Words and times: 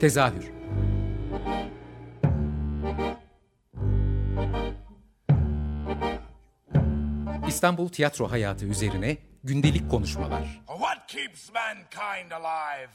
Tezahür 0.00 0.50
İstanbul 7.48 7.88
tiyatro 7.88 8.30
hayatı 8.30 8.66
üzerine 8.66 9.16
gündelik 9.44 9.90
konuşmalar. 9.90 10.60
What 10.66 11.06
keeps 11.08 11.50
mankind 11.52 12.30
alive? 12.30 12.90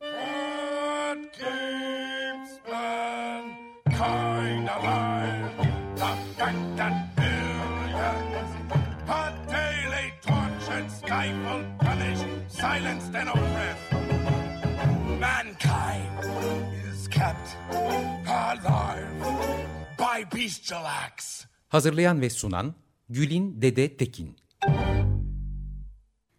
What 0.00 1.32
keeps 1.32 2.50
mankind 2.70 4.68
alive? 4.68 5.48
The 5.96 6.16
fact 6.38 7.16
billions 7.16 8.50
are 9.08 9.32
daily 9.48 10.12
tortured, 10.22 10.90
stifled, 10.90 11.64
punished, 11.80 12.26
silenced, 12.48 13.14
and 13.14 13.28
oppressed. 13.28 13.87
Hazırlayan 21.68 22.20
ve 22.20 22.30
sunan 22.30 22.74
Gülin 23.08 23.62
Dede 23.62 23.96
Tekin. 23.96 24.36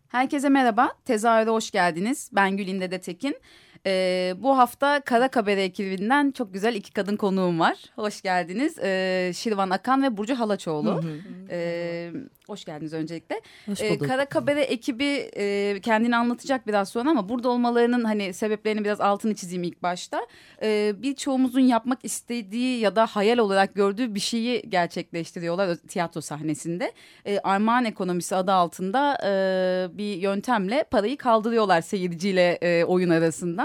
Herkese 0.07 0.49
merhaba, 0.49 0.93
tezahüre 1.05 1.49
hoş 1.49 1.71
geldiniz. 1.71 2.29
Ben 2.33 2.57
Gülin 2.57 2.81
Dede 2.81 3.01
Tekin. 3.01 3.37
Ee, 3.85 4.33
bu 4.37 4.57
hafta 4.57 5.01
Kara 5.01 5.27
Kabere 5.27 5.63
ekibinden 5.63 6.31
çok 6.31 6.53
güzel 6.53 6.75
iki 6.75 6.93
kadın 6.93 7.15
konuğum 7.15 7.59
var. 7.59 7.77
Hoş 7.95 8.21
geldiniz. 8.21 8.77
Ee, 8.79 9.31
Şirvan 9.35 9.69
Akan 9.69 10.03
ve 10.03 10.17
Burcu 10.17 10.39
Halaçoğlu. 10.39 11.03
Ee, 11.49 12.11
hoş 12.47 12.65
geldiniz 12.65 12.93
öncelikle. 12.93 13.41
Hoş 13.65 13.81
bulduk. 13.81 14.07
Kara 14.07 14.25
Kabere 14.25 14.61
ekibi 14.61 15.29
e, 15.37 15.79
kendini 15.81 16.15
anlatacak 16.15 16.67
biraz 16.67 16.89
sonra 16.89 17.09
ama 17.09 17.29
burada 17.29 17.49
olmalarının 17.49 18.03
hani 18.03 18.33
sebeplerini 18.33 18.83
biraz 18.83 19.01
altını 19.01 19.35
çizeyim 19.35 19.63
ilk 19.63 19.83
başta. 19.83 20.27
Ee, 20.61 20.93
birçoğumuzun 20.97 21.59
yapmak 21.59 22.05
istediği 22.05 22.79
ya 22.79 22.95
da 22.95 23.05
hayal 23.05 23.37
olarak 23.37 23.75
gördüğü 23.75 24.15
bir 24.15 24.19
şeyi 24.19 24.69
gerçekleştiriyorlar 24.69 25.75
tiyatro 25.75 26.21
sahnesinde. 26.21 26.91
Ee, 27.25 27.39
armağan 27.39 27.85
ekonomisi 27.85 28.35
adı 28.35 28.51
altında 28.51 29.17
e, 29.23 29.97
bir 29.97 30.15
yöntemle 30.15 30.83
parayı 30.91 31.17
kaldırıyorlar 31.17 31.81
seyirciyle 31.81 32.57
e, 32.61 32.83
oyun 32.83 33.09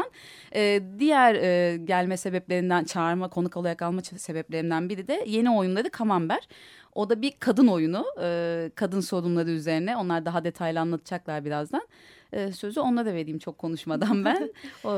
arasından. 0.05 0.11
Ee, 0.55 0.83
diğer 0.99 1.35
e, 1.35 1.77
gelme 1.77 2.17
sebeplerinden 2.17 2.85
çağırma 2.85 3.29
konuk 3.29 3.57
olarak 3.57 3.83
alma 3.83 4.03
sebeplerinden 4.03 4.89
biri 4.89 5.09
de 5.09 5.25
yeni 5.27 5.51
oyunları 5.51 5.91
Kamamber. 5.91 6.49
O 6.95 7.11
da 7.11 7.23
bir 7.23 7.33
kadın 7.39 7.67
oyunu, 7.67 8.05
e, 8.23 8.71
kadın 8.75 9.01
sorunları 9.01 9.51
üzerine. 9.51 9.97
Onlar 9.97 10.25
daha 10.25 10.45
detaylı 10.45 10.81
anlatacaklar 10.81 11.45
birazdan. 11.45 11.83
E, 12.33 12.53
sözü 12.53 12.81
onlara 12.81 13.15
vereyim 13.15 13.39
çok 13.39 13.59
konuşmadan 13.59 14.25
ben. 14.25 14.53
O, 14.85 14.91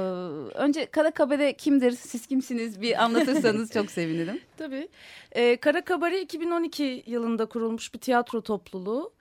önce 0.54 0.86
Kara 0.86 1.10
Kabare 1.10 1.52
kimdir, 1.52 1.92
siz 1.92 2.26
kimsiniz 2.26 2.80
bir 2.80 3.04
anlatırsanız 3.04 3.72
çok 3.72 3.90
sevinirim. 3.90 4.40
Tabii. 4.56 4.88
Ee, 5.32 5.56
Kara 5.56 5.84
Kabare 5.84 6.20
2012 6.20 7.02
yılında 7.06 7.46
kurulmuş 7.46 7.94
bir 7.94 7.98
tiyatro 7.98 8.40
topluluğu. 8.40 9.12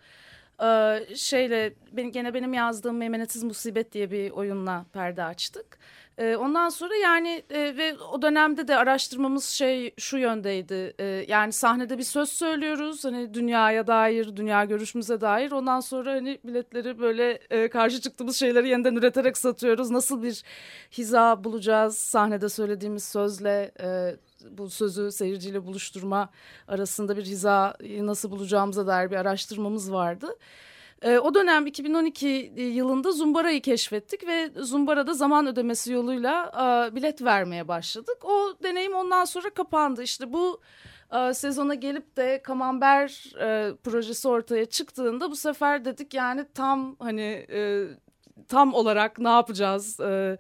Ee, 0.64 1.16
şeyle 1.16 1.74
benim, 1.92 2.12
gene 2.12 2.34
benim 2.34 2.54
yazdığım 2.54 2.98
Meymenetsiz 2.98 3.44
Musibet 3.44 3.92
diye 3.92 4.12
bir 4.12 4.32
oyunla 4.32 4.86
perde 4.94 5.24
açtık. 5.24 5.78
Ee, 6.18 6.36
ondan 6.36 6.70
sonra 6.70 6.96
yani 6.96 7.44
e, 7.50 7.78
ve 7.78 7.98
o 8.14 8.22
dönemde 8.22 8.68
de 8.68 8.78
araştırmamız 8.78 9.46
şey 9.46 9.94
şu 9.98 10.18
yöndeydi. 10.18 10.94
Ee, 11.00 11.26
yani 11.28 11.52
sahnede 11.52 11.98
bir 11.98 12.04
söz 12.04 12.30
söylüyoruz 12.30 13.06
hani 13.06 13.34
dünyaya 13.34 13.88
dair, 13.88 14.36
dünya 14.36 14.66
görüşümüze 14.66 15.22
dair. 15.22 15.52
Ondan 15.52 15.80
sonra 15.80 16.12
hani 16.12 16.40
biletleri 16.44 17.00
böyle 17.00 17.40
e, 17.50 17.68
karşı 17.70 18.02
çıktığımız 18.02 18.38
şeyleri 18.38 18.70
yeniden 18.70 18.96
üreterek 18.96 19.38
satıyoruz. 19.38 19.92
Nasıl 19.92 20.24
bir 20.24 20.44
hiza 20.92 21.44
bulacağız 21.44 21.98
sahnede 21.98 22.50
söylediğimiz 22.50 23.04
sözle 23.04 23.72
e, 23.82 24.16
bu 24.52 24.70
sözü 24.70 25.12
seyirciyle 25.12 25.66
buluşturma 25.66 26.30
arasında 26.68 27.18
bir 27.18 27.26
hizayı 27.26 28.06
nasıl 28.06 28.32
bulacağımıza 28.32 28.88
dair 28.88 29.12
bir 29.12 29.16
araştırmamız 29.16 29.92
vardı. 29.92 30.38
Ee, 31.02 31.20
o 31.20 31.34
dönem 31.34 31.68
2012 31.68 32.54
yılında 32.58 33.12
Zumbara'yı 33.12 33.62
keşfettik 33.62 34.28
ve 34.28 34.52
Zumbara'da 34.56 35.14
zaman 35.14 35.48
ödemesi 35.48 35.94
yoluyla 35.94 36.52
e, 36.92 36.96
bilet 36.96 37.22
vermeye 37.22 37.68
başladık. 37.68 38.26
O 38.26 38.54
deneyim 38.64 38.94
ondan 38.94 39.26
sonra 39.26 39.50
kapandı. 39.50 40.04
İşte 40.04 40.34
bu 40.34 40.62
e, 41.14 41.34
sezona 41.34 41.74
gelip 41.74 42.18
de 42.18 42.42
Kamamber 42.44 43.34
e, 43.42 43.76
projesi 43.76 44.28
ortaya 44.28 44.66
çıktığında 44.66 45.32
bu 45.32 45.36
sefer 45.36 45.86
dedik 45.86 46.14
yani 46.14 46.46
tam 46.54 46.96
hani 47.00 47.46
e, 47.50 47.88
tam 48.48 48.74
olarak 48.74 49.20
ne 49.20 49.30
yapacağız? 49.30 50.00
E, 50.00 50.38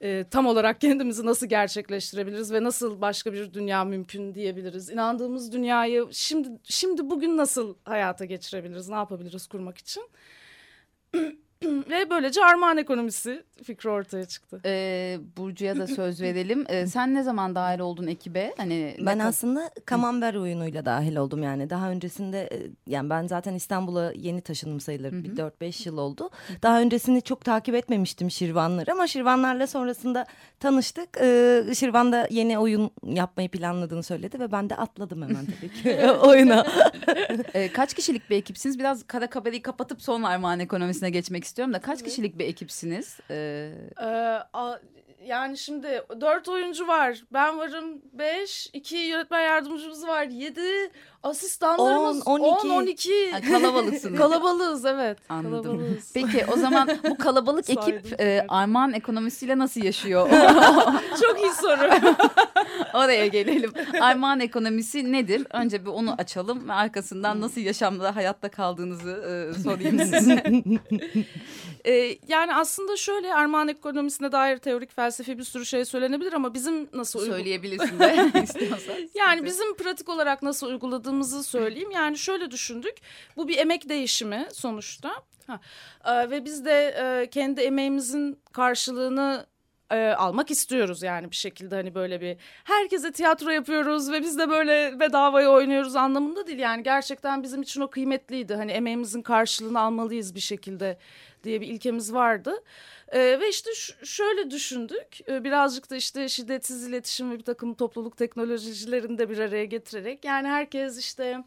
e, 0.00 0.24
tam 0.30 0.46
olarak 0.46 0.80
kendimizi 0.80 1.26
nasıl 1.26 1.46
gerçekleştirebiliriz 1.46 2.52
ve 2.52 2.62
nasıl 2.64 3.00
başka 3.00 3.32
bir 3.32 3.52
dünya 3.54 3.84
mümkün 3.84 4.34
diyebiliriz. 4.34 4.90
İnandığımız 4.90 5.52
dünyayı 5.52 6.08
şimdi 6.12 6.48
şimdi 6.64 7.10
bugün 7.10 7.36
nasıl 7.36 7.76
hayata 7.84 8.24
geçirebiliriz, 8.24 8.88
ne 8.88 8.94
yapabiliriz 8.94 9.46
kurmak 9.46 9.78
için. 9.78 10.02
ve 11.64 12.10
böylece 12.10 12.44
armağan 12.44 12.76
ekonomisi 12.78 13.44
fikri 13.64 13.90
ortaya 13.90 14.24
çıktı. 14.24 14.60
E, 14.64 15.18
Burcu'ya 15.36 15.76
da 15.76 15.86
söz 15.86 16.20
verelim. 16.20 16.64
E, 16.68 16.86
sen 16.86 17.14
ne 17.14 17.22
zaman 17.22 17.54
dahil 17.54 17.78
oldun 17.78 18.06
ekibe? 18.06 18.54
Hani 18.56 18.96
Ben 19.00 19.18
ne- 19.18 19.24
aslında 19.24 19.70
Kamamber 19.84 20.34
oyunuyla 20.34 20.84
dahil 20.84 21.16
oldum 21.16 21.42
yani. 21.42 21.70
Daha 21.70 21.90
öncesinde 21.90 22.42
e, 22.52 22.58
yani 22.86 23.10
ben 23.10 23.26
zaten 23.26 23.54
İstanbul'a 23.54 24.12
yeni 24.12 24.40
taşındım 24.40 24.80
sayılır. 24.80 25.12
Bir 25.12 25.36
4-5 25.36 25.88
yıl 25.88 25.98
oldu. 25.98 26.30
Daha 26.62 26.80
öncesini 26.80 27.22
çok 27.22 27.44
takip 27.44 27.74
etmemiştim 27.74 28.30
Şirvanları 28.30 28.92
ama 28.92 29.06
Şirvanlarla 29.06 29.66
sonrasında 29.66 30.26
tanıştık. 30.60 31.08
Ee, 31.20 31.62
Şirvan 31.74 32.12
da 32.12 32.28
yeni 32.30 32.58
oyun 32.58 32.90
yapmayı 33.04 33.48
planladığını 33.48 34.02
söyledi 34.02 34.40
ve 34.40 34.52
ben 34.52 34.70
de 34.70 34.76
atladım 34.76 35.22
hemen 35.22 35.46
tabii 35.46 35.72
ki 35.82 36.10
oyuna. 36.22 36.66
E, 37.54 37.72
kaç 37.72 37.94
kişilik 37.94 38.30
bir 38.30 38.36
ekipsiniz? 38.36 38.78
Biraz 38.78 39.02
Kara 39.06 39.26
Kabere'yi 39.26 39.62
kapatıp 39.62 40.02
sonra 40.02 40.28
armağan 40.28 40.60
ekonomisine 40.60 41.10
geçmek 41.10 41.45
istiyorum 41.46 41.74
da 41.74 41.80
kaç 41.80 42.02
kişilik 42.04 42.38
bir 42.38 42.44
ekipsiniz? 42.44 43.18
E, 43.30 43.34
Ee, 44.02 44.06
a- 44.52 44.78
yani 45.24 45.58
şimdi 45.58 46.02
dört 46.20 46.48
oyuncu 46.48 46.88
var. 46.88 47.22
Ben 47.32 47.58
varım 47.58 48.02
beş. 48.12 48.70
iki 48.72 48.96
yönetmen 48.96 49.40
yardımcımız 49.40 50.06
var. 50.06 50.24
Yedi. 50.24 50.90
Asistanlarımız 51.22 52.26
On, 52.26 52.40
on 52.40 52.56
iki. 52.58 52.68
on, 52.68 52.86
iki. 52.86 53.32
Ha, 53.32 53.40
kalabalıksınız. 53.40 54.18
Kalabalığız 54.18 54.84
evet. 54.84 55.18
Anladım. 55.28 55.62
Kalabalığız. 55.62 56.12
Peki 56.14 56.44
o 56.52 56.56
zaman 56.56 56.88
bu 57.08 57.18
kalabalık 57.18 57.70
ekip 57.70 58.20
e, 58.20 58.44
armağan 58.48 58.92
ekonomisiyle 58.92 59.58
nasıl 59.58 59.82
yaşıyor? 59.82 60.30
Çok 61.22 61.40
iyi 61.42 61.52
soru. 61.52 62.14
Oraya 62.94 63.26
gelelim. 63.26 63.72
Armağan 64.00 64.40
ekonomisi 64.40 65.12
nedir? 65.12 65.46
Önce 65.52 65.84
bir 65.84 65.90
onu 65.90 66.14
açalım 66.18 66.68
ve 66.68 66.72
arkasından 66.72 67.40
nasıl 67.40 67.60
yaşamda 67.60 68.16
hayatta 68.16 68.48
kaldığınızı 68.48 69.10
e, 69.10 69.62
sorayım 69.62 69.98
size. 69.98 70.44
Ee, 71.86 72.18
yani 72.28 72.54
aslında 72.54 72.96
şöyle 72.96 73.34
armağan 73.34 73.68
ekonomisine 73.68 74.32
dair 74.32 74.58
teorik 74.58 74.90
felsefi 75.06 75.38
bir 75.38 75.44
sürü 75.44 75.66
şey 75.66 75.84
söylenebilir 75.84 76.32
ama 76.32 76.54
bizim 76.54 76.88
nasıl 76.92 77.26
Söyleyebilirsin 77.26 77.98
de 77.98 78.30
istiyorsan. 78.42 78.94
Yani 79.14 79.44
bizim 79.44 79.76
pratik 79.76 80.08
olarak 80.08 80.42
nasıl 80.42 80.66
uyguladığımızı 80.66 81.44
söyleyeyim. 81.44 81.90
Yani 81.90 82.18
şöyle 82.18 82.50
düşündük. 82.50 82.96
Bu 83.36 83.48
bir 83.48 83.58
emek 83.58 83.88
değişimi 83.88 84.48
sonuçta. 84.52 85.10
Ha. 85.46 85.60
Ee, 86.04 86.30
ve 86.30 86.44
biz 86.44 86.64
de 86.64 86.94
e, 86.98 87.30
kendi 87.30 87.60
emeğimizin 87.60 88.38
karşılığını 88.52 89.46
e, 89.90 90.08
almak 90.08 90.50
istiyoruz 90.50 91.02
yani 91.02 91.30
bir 91.30 91.36
şekilde 91.36 91.74
hani 91.74 91.94
böyle 91.94 92.20
bir 92.20 92.36
herkese 92.64 93.12
tiyatro 93.12 93.50
yapıyoruz 93.50 94.12
ve 94.12 94.20
biz 94.20 94.38
de 94.38 94.50
böyle 94.50 95.00
bedavaya 95.00 95.50
oynuyoruz 95.50 95.96
anlamında 95.96 96.46
değil 96.46 96.58
yani. 96.58 96.82
Gerçekten 96.82 97.42
bizim 97.42 97.62
için 97.62 97.80
o 97.80 97.90
kıymetliydi. 97.90 98.54
Hani 98.54 98.72
emeğimizin 98.72 99.22
karşılığını 99.22 99.80
almalıyız 99.80 100.34
bir 100.34 100.40
şekilde 100.40 100.98
diye 101.44 101.60
bir 101.60 101.66
ilkemiz 101.66 102.14
vardı. 102.14 102.62
Ee, 103.08 103.18
ve 103.18 103.48
işte 103.48 103.70
şöyle 104.04 104.50
düşündük. 104.50 105.28
Ee, 105.28 105.44
birazcık 105.44 105.90
da 105.90 105.96
işte 105.96 106.28
şiddetsiz 106.28 106.88
iletişim 106.88 107.30
ve 107.30 107.38
bir 107.38 107.44
takım 107.44 107.74
topluluk 107.74 108.16
teknolojilerini 108.16 109.18
de 109.18 109.30
bir 109.30 109.38
araya 109.38 109.64
getirerek 109.64 110.24
yani 110.24 110.48
herkes 110.48 110.98
işte 110.98 111.24
e, 111.24 111.44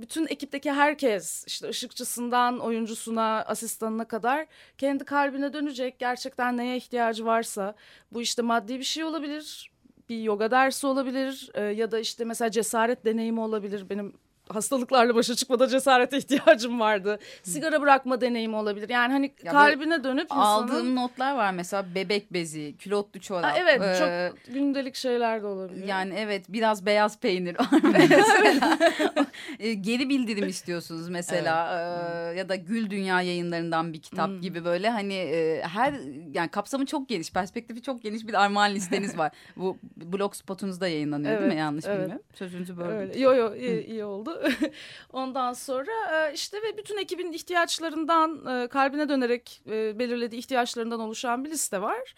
bütün 0.00 0.26
ekipteki 0.26 0.72
herkes 0.72 1.44
işte 1.46 1.68
ışıkçısından 1.68 2.58
oyuncusuna 2.58 3.44
asistanına 3.46 4.04
kadar 4.04 4.46
kendi 4.78 5.04
kalbine 5.04 5.52
dönecek. 5.52 5.98
Gerçekten 5.98 6.56
neye 6.56 6.76
ihtiyacı 6.76 7.26
varsa 7.26 7.74
bu 8.12 8.22
işte 8.22 8.42
maddi 8.42 8.78
bir 8.78 8.84
şey 8.84 9.04
olabilir 9.04 9.70
bir 10.10 10.22
yoga 10.22 10.50
dersi 10.50 10.86
olabilir 10.86 11.50
e, 11.54 11.62
ya 11.62 11.90
da 11.90 11.98
işte 11.98 12.24
mesela 12.24 12.50
cesaret 12.50 13.04
deneyimi 13.04 13.40
olabilir. 13.40 13.90
Benim 13.90 14.12
hastalıklarla 14.50 15.14
başa 15.14 15.34
çıkmada 15.34 15.68
cesarete 15.68 16.18
ihtiyacım 16.18 16.80
vardı. 16.80 17.18
Sigara 17.42 17.80
bırakma 17.80 18.20
deneyimi 18.20 18.56
olabilir. 18.56 18.88
Yani 18.88 19.12
hani 19.12 19.32
Ya 19.44 19.52
kalbine 19.52 20.04
dönüp 20.04 20.24
insanın... 20.24 20.40
Aldığım 20.40 20.96
notlar 20.96 21.36
var 21.36 21.52
mesela 21.52 21.94
bebek 21.94 22.32
bezi, 22.32 22.74
külotlu 22.78 23.20
çorap. 23.20 23.44
Aa, 23.44 23.54
evet 23.58 23.82
ee, 23.82 23.96
çok 23.98 24.54
gündelik 24.54 24.94
şeyler 24.94 25.42
de 25.42 25.46
olabilir. 25.46 25.86
Yani 25.86 26.14
evet 26.16 26.44
biraz 26.48 26.86
beyaz 26.86 27.20
peynir. 27.20 27.56
E, 29.58 29.74
Geri 29.74 30.08
bildirim 30.08 30.48
istiyorsunuz 30.48 31.08
mesela 31.08 31.70
Ee, 31.70 32.38
ya 32.38 32.48
da 32.48 32.54
Gül 32.54 32.90
Dünya 32.90 33.22
yayınlarından 33.22 33.92
bir 33.92 34.00
kitap 34.02 34.28
Hmm. 34.28 34.40
gibi 34.40 34.64
böyle 34.64 34.90
hani 34.90 35.14
e, 35.14 35.62
her 35.62 35.94
yani 36.34 36.48
kapsamı 36.48 36.86
çok 36.86 37.08
geniş, 37.08 37.32
perspektifi 37.32 37.82
çok 37.82 38.02
geniş 38.02 38.26
bir 38.26 38.34
armağan 38.34 38.74
listeniz 38.74 39.18
var. 39.18 39.32
Bu 39.56 39.78
blogspot'unuzda 39.96 40.88
yayınlanıyor 40.88 41.30
değil 41.30 41.42
Evet, 41.42 41.52
mi? 41.54 41.58
Yanlış 41.60 41.84
evet. 41.84 41.98
bilmiyorum. 42.00 42.22
Sözünüzü 42.34 42.76
böldüm. 42.76 42.90
Öyle. 42.90 43.18
Yo 43.18 43.34
yo 43.34 43.54
iyi, 43.54 43.86
iyi 43.86 44.04
oldu. 44.04 44.39
Ondan 45.12 45.52
sonra 45.52 45.90
e, 46.12 46.34
işte 46.34 46.56
ve 46.62 46.76
bütün 46.78 46.98
ekibin 46.98 47.32
ihtiyaçlarından 47.32 48.46
e, 48.46 48.68
kalbine 48.68 49.08
dönerek 49.08 49.62
e, 49.70 49.98
belirlediği 49.98 50.38
ihtiyaçlarından 50.38 51.00
oluşan 51.00 51.44
bir 51.44 51.50
liste 51.50 51.82
var. 51.82 52.14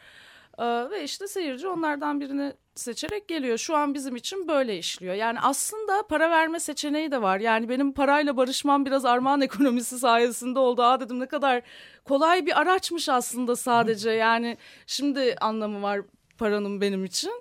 E, 0.59 0.91
Ve 0.91 1.05
işte 1.05 1.29
seyirci 1.29 1.69
onlardan 1.69 2.21
birini 2.21 2.53
seçerek 2.75 3.29
geliyor. 3.29 3.59
Şu 3.59 3.77
an 3.77 3.95
bizim 3.95 4.17
için 4.17 4.49
böyle 4.49 4.79
işliyor. 4.79 5.15
Yani 5.15 5.41
aslında 5.41 6.07
para 6.09 6.31
verme 6.31 6.61
seçeneği 6.61 7.11
de 7.11 7.23
var. 7.23 7.41
Yani 7.41 7.69
benim 7.69 7.93
parayla 7.93 8.37
barışmam 8.37 8.87
biraz 8.87 9.05
armağan 9.05 9.41
ekonomisi 9.49 9.99
sayesinde 9.99 10.59
oldu. 10.59 10.83
Aa 10.83 11.01
dedim 11.01 11.21
ne 11.21 11.27
kadar 11.27 11.63
kolay 12.05 12.47
bir 12.47 12.61
araçmış 12.61 13.09
aslında 13.09 13.57
sadece. 13.57 14.11
Yani 14.23 14.57
şimdi 14.87 15.37
anlamı 15.41 15.83
var 15.83 16.01
paranın 16.39 16.81
benim 16.81 17.05
için. 17.05 17.33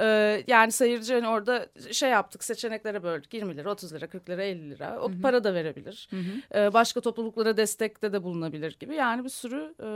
Ee, 0.00 0.44
yani 0.46 0.72
seyirci 0.72 1.14
hani 1.14 1.28
orada 1.28 1.66
şey 1.92 2.10
yaptık 2.10 2.44
seçeneklere 2.44 3.02
böldük. 3.02 3.34
20 3.34 3.56
lira 3.56 3.70
30 3.70 3.94
lira 3.94 4.06
40 4.06 4.30
lira 4.30 4.42
50 4.42 4.70
lira. 4.70 4.98
O 5.00 5.10
para 5.22 5.44
da 5.44 5.54
verebilir. 5.54 6.08
Ee, 6.54 6.72
başka 6.72 7.00
topluluklara 7.00 7.56
destekte 7.56 8.12
de 8.12 8.22
bulunabilir 8.22 8.76
gibi. 8.80 8.94
Yani 8.94 9.24
bir 9.24 9.28
sürü 9.28 9.74
e, 9.82 9.88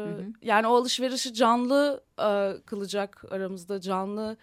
yani 0.42 0.66
o 0.66 0.74
alışverişi 0.74 1.34
canlı 1.34 2.00
e, 2.20 2.52
kılacak 2.66 3.24
aramızda 3.30 3.80
canlı 3.80 4.36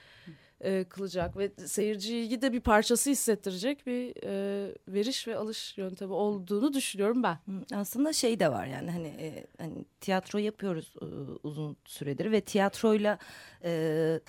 e, 0.64 0.84
kılacak 0.84 1.38
ve 1.38 1.52
seyirciyi 1.66 2.42
de 2.42 2.54
bir 2.54 2.60
parçası 2.60 3.10
hissettirecek 3.10 3.88
bir 3.88 4.24
e, 4.24 4.76
veriş 4.88 5.28
ve 5.28 5.38
alış 5.38 5.78
yöntemi 5.78 6.14
olduğunu 6.14 6.74
düşünüyorum 6.74 7.24
ben. 7.24 7.38
Aslında 7.76 8.14
şey 8.14 8.40
de 8.40 8.52
var 8.52 8.66
yani 8.66 8.92
hani, 8.92 9.08
e, 9.08 9.48
hani 9.58 9.86
tiyatro 10.02 10.40
yapıyoruz 10.40 10.94
e, 11.02 11.06
uzun 11.44 11.78
süredir 11.86 12.32
ve 12.32 12.42
tiyatroyla 12.42 13.18
e, 13.64 13.72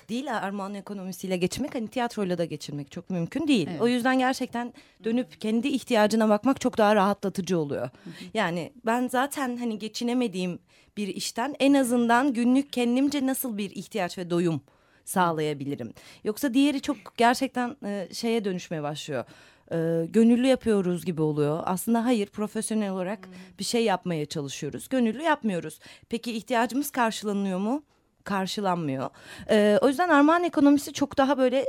değil 0.09 0.37
armağan 0.37 0.73
ekonomisiyle 0.73 1.37
geçmek 1.37 1.75
hani 1.75 1.87
tiyatroyla 1.87 2.37
da 2.37 2.45
geçirmek 2.45 2.91
çok 2.91 3.09
mümkün 3.09 3.47
değil. 3.47 3.67
Evet. 3.71 3.81
O 3.81 3.87
yüzden 3.87 4.19
gerçekten 4.19 4.73
dönüp 5.03 5.41
kendi 5.41 5.67
ihtiyacına 5.67 6.29
bakmak 6.29 6.61
çok 6.61 6.77
daha 6.77 6.95
rahatlatıcı 6.95 7.59
oluyor. 7.59 7.89
Yani 8.33 8.73
ben 8.85 9.07
zaten 9.07 9.57
hani 9.57 9.79
geçinemediğim 9.79 10.59
bir 10.97 11.07
işten 11.07 11.55
en 11.59 11.73
azından 11.73 12.33
günlük 12.33 12.73
kendimce 12.73 13.25
nasıl 13.25 13.57
bir 13.57 13.71
ihtiyaç 13.71 14.17
ve 14.17 14.29
doyum 14.29 14.61
sağlayabilirim. 15.05 15.93
Yoksa 16.23 16.53
diğeri 16.53 16.81
çok 16.81 16.97
gerçekten 17.17 17.75
e, 17.85 18.07
şeye 18.13 18.45
dönüşmeye 18.45 18.83
başlıyor. 18.83 19.25
E, 19.71 20.05
gönüllü 20.05 20.47
yapıyoruz 20.47 21.05
gibi 21.05 21.21
oluyor. 21.21 21.63
Aslında 21.65 22.05
hayır 22.05 22.27
profesyonel 22.27 22.91
olarak 22.91 23.29
bir 23.59 23.63
şey 23.63 23.83
yapmaya 23.83 24.25
çalışıyoruz. 24.25 24.89
Gönüllü 24.89 25.21
yapmıyoruz. 25.21 25.79
Peki 26.09 26.31
ihtiyacımız 26.31 26.91
karşılanıyor 26.91 27.59
mu? 27.59 27.83
Karşılanmıyor. 28.23 29.09
E, 29.49 29.77
o 29.81 29.87
yüzden 29.87 30.09
armağan 30.09 30.43
ekonomisi 30.43 30.93
çok 30.93 31.17
daha 31.17 31.37
böyle 31.37 31.65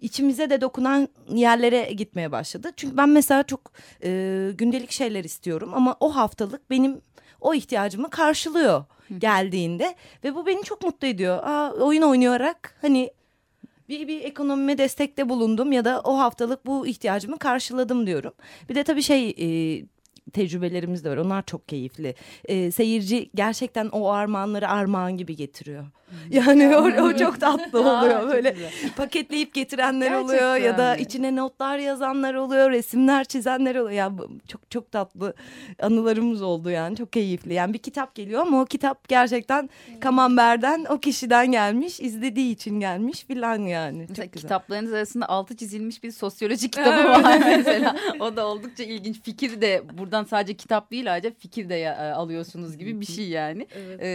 içimize 0.00 0.50
de 0.50 0.60
dokunan 0.60 1.08
yerlere 1.28 1.92
gitmeye 1.92 2.32
başladı. 2.32 2.72
Çünkü 2.76 2.96
ben 2.96 3.08
mesela 3.08 3.42
çok 3.42 3.72
e, 4.04 4.50
gündelik 4.54 4.90
şeyler 4.90 5.24
istiyorum 5.24 5.70
ama 5.74 5.96
o 6.00 6.16
haftalık 6.16 6.70
benim 6.70 7.00
o 7.40 7.54
ihtiyacımı 7.54 8.10
karşılıyor 8.10 8.84
geldiğinde 9.18 9.94
ve 10.24 10.34
bu 10.34 10.46
beni 10.46 10.62
çok 10.62 10.82
mutlu 10.82 11.06
ediyor. 11.06 11.38
Aa, 11.42 11.72
oyun 11.72 12.02
oynayarak 12.02 12.78
hani 12.82 13.10
bir, 13.88 14.08
bir 14.08 14.24
ekonomime 14.24 14.78
destekte 14.78 15.28
bulundum 15.28 15.72
ya 15.72 15.84
da 15.84 16.00
o 16.00 16.18
haftalık 16.18 16.66
bu 16.66 16.86
ihtiyacımı 16.86 17.38
karşıladım 17.38 18.06
diyorum. 18.06 18.32
Bir 18.68 18.74
de 18.74 18.84
tabii 18.84 19.02
şey 19.02 19.28
e, 19.28 19.46
tecrübelerimiz 20.32 21.04
de 21.04 21.10
var. 21.10 21.16
Onlar 21.16 21.46
çok 21.46 21.68
keyifli. 21.68 22.14
E, 22.44 22.70
seyirci 22.70 23.30
gerçekten 23.34 23.88
o 23.88 24.08
armağanları 24.08 24.68
armağan 24.68 25.16
gibi 25.16 25.36
getiriyor. 25.36 25.86
Yani 26.30 26.76
o, 26.76 27.02
o 27.02 27.16
çok 27.16 27.40
tatlı 27.40 27.80
oluyor. 27.98 28.28
Böyle 28.28 28.56
paketleyip 28.96 29.54
getirenler 29.54 30.12
oluyor 30.12 30.40
ya 30.40 30.56
Gerçekten 30.56 30.78
da 30.78 30.96
içine 30.96 31.36
notlar 31.36 31.78
yazanlar 31.78 32.34
oluyor, 32.34 32.70
resimler 32.70 33.24
çizenler 33.24 33.74
oluyor. 33.74 33.90
Ya 33.90 34.12
çok 34.48 34.70
çok 34.70 34.92
tatlı 34.92 35.34
anılarımız 35.82 36.42
oldu 36.42 36.70
yani. 36.70 36.96
Çok 36.96 37.12
keyifli. 37.12 37.54
Yani 37.54 37.74
bir 37.74 37.78
kitap 37.78 38.14
geliyor 38.14 38.40
ama 38.40 38.60
o 38.60 38.64
kitap 38.64 39.08
gerçekten 39.08 39.70
Kamamber'den 40.00 40.86
o 40.88 40.98
kişiden 40.98 41.52
gelmiş, 41.52 42.00
izlediği 42.00 42.52
için 42.52 42.80
gelmiş 42.80 43.24
filan 43.24 43.58
yani. 43.58 44.06
Mesela 44.08 44.24
Çok 44.24 44.32
güzel. 44.32 44.48
kitaplarınız 44.48 44.92
arasında 44.92 45.28
altı 45.28 45.56
çizilmiş 45.56 46.02
bir 46.02 46.10
sosyoloji 46.10 46.70
kitabı 46.70 47.08
var 47.08 47.38
mesela. 47.46 47.96
O 48.20 48.36
da 48.36 48.46
oldukça 48.46 48.84
ilginç. 48.84 49.22
Fikir 49.22 49.60
de 49.60 49.82
buradan 49.98 50.24
sadece 50.24 50.54
kitap 50.54 50.90
değil 50.90 51.12
ayrıca 51.12 51.30
fikir 51.38 51.68
de 51.68 51.80
e, 51.80 51.88
alıyorsunuz 52.12 52.78
gibi 52.78 53.00
bir 53.00 53.06
şey 53.06 53.28
yani. 53.28 53.66
Ee, 53.98 54.08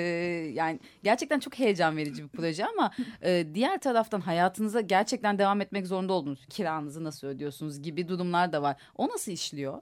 yani 0.54 0.80
gerçekten 1.04 1.40
çok 1.40 1.60
heyecan 1.60 1.87
verici 1.96 2.24
bir 2.24 2.28
proje 2.30 2.66
ama 2.66 2.92
e, 3.22 3.46
diğer 3.54 3.80
taraftan 3.80 4.22
hayatınıza 4.22 4.82
gerçekten 4.82 5.40
devam 5.40 5.62
etmek 5.62 5.88
zorunda 5.88 6.14
oldunuz. 6.14 6.46
Kiranızı 6.50 7.04
nasıl 7.04 7.28
ödüyorsunuz 7.28 7.82
gibi 7.82 8.08
durumlar 8.08 8.54
da 8.54 8.62
var. 8.62 8.76
O 8.96 9.08
nasıl 9.08 9.32
işliyor? 9.32 9.82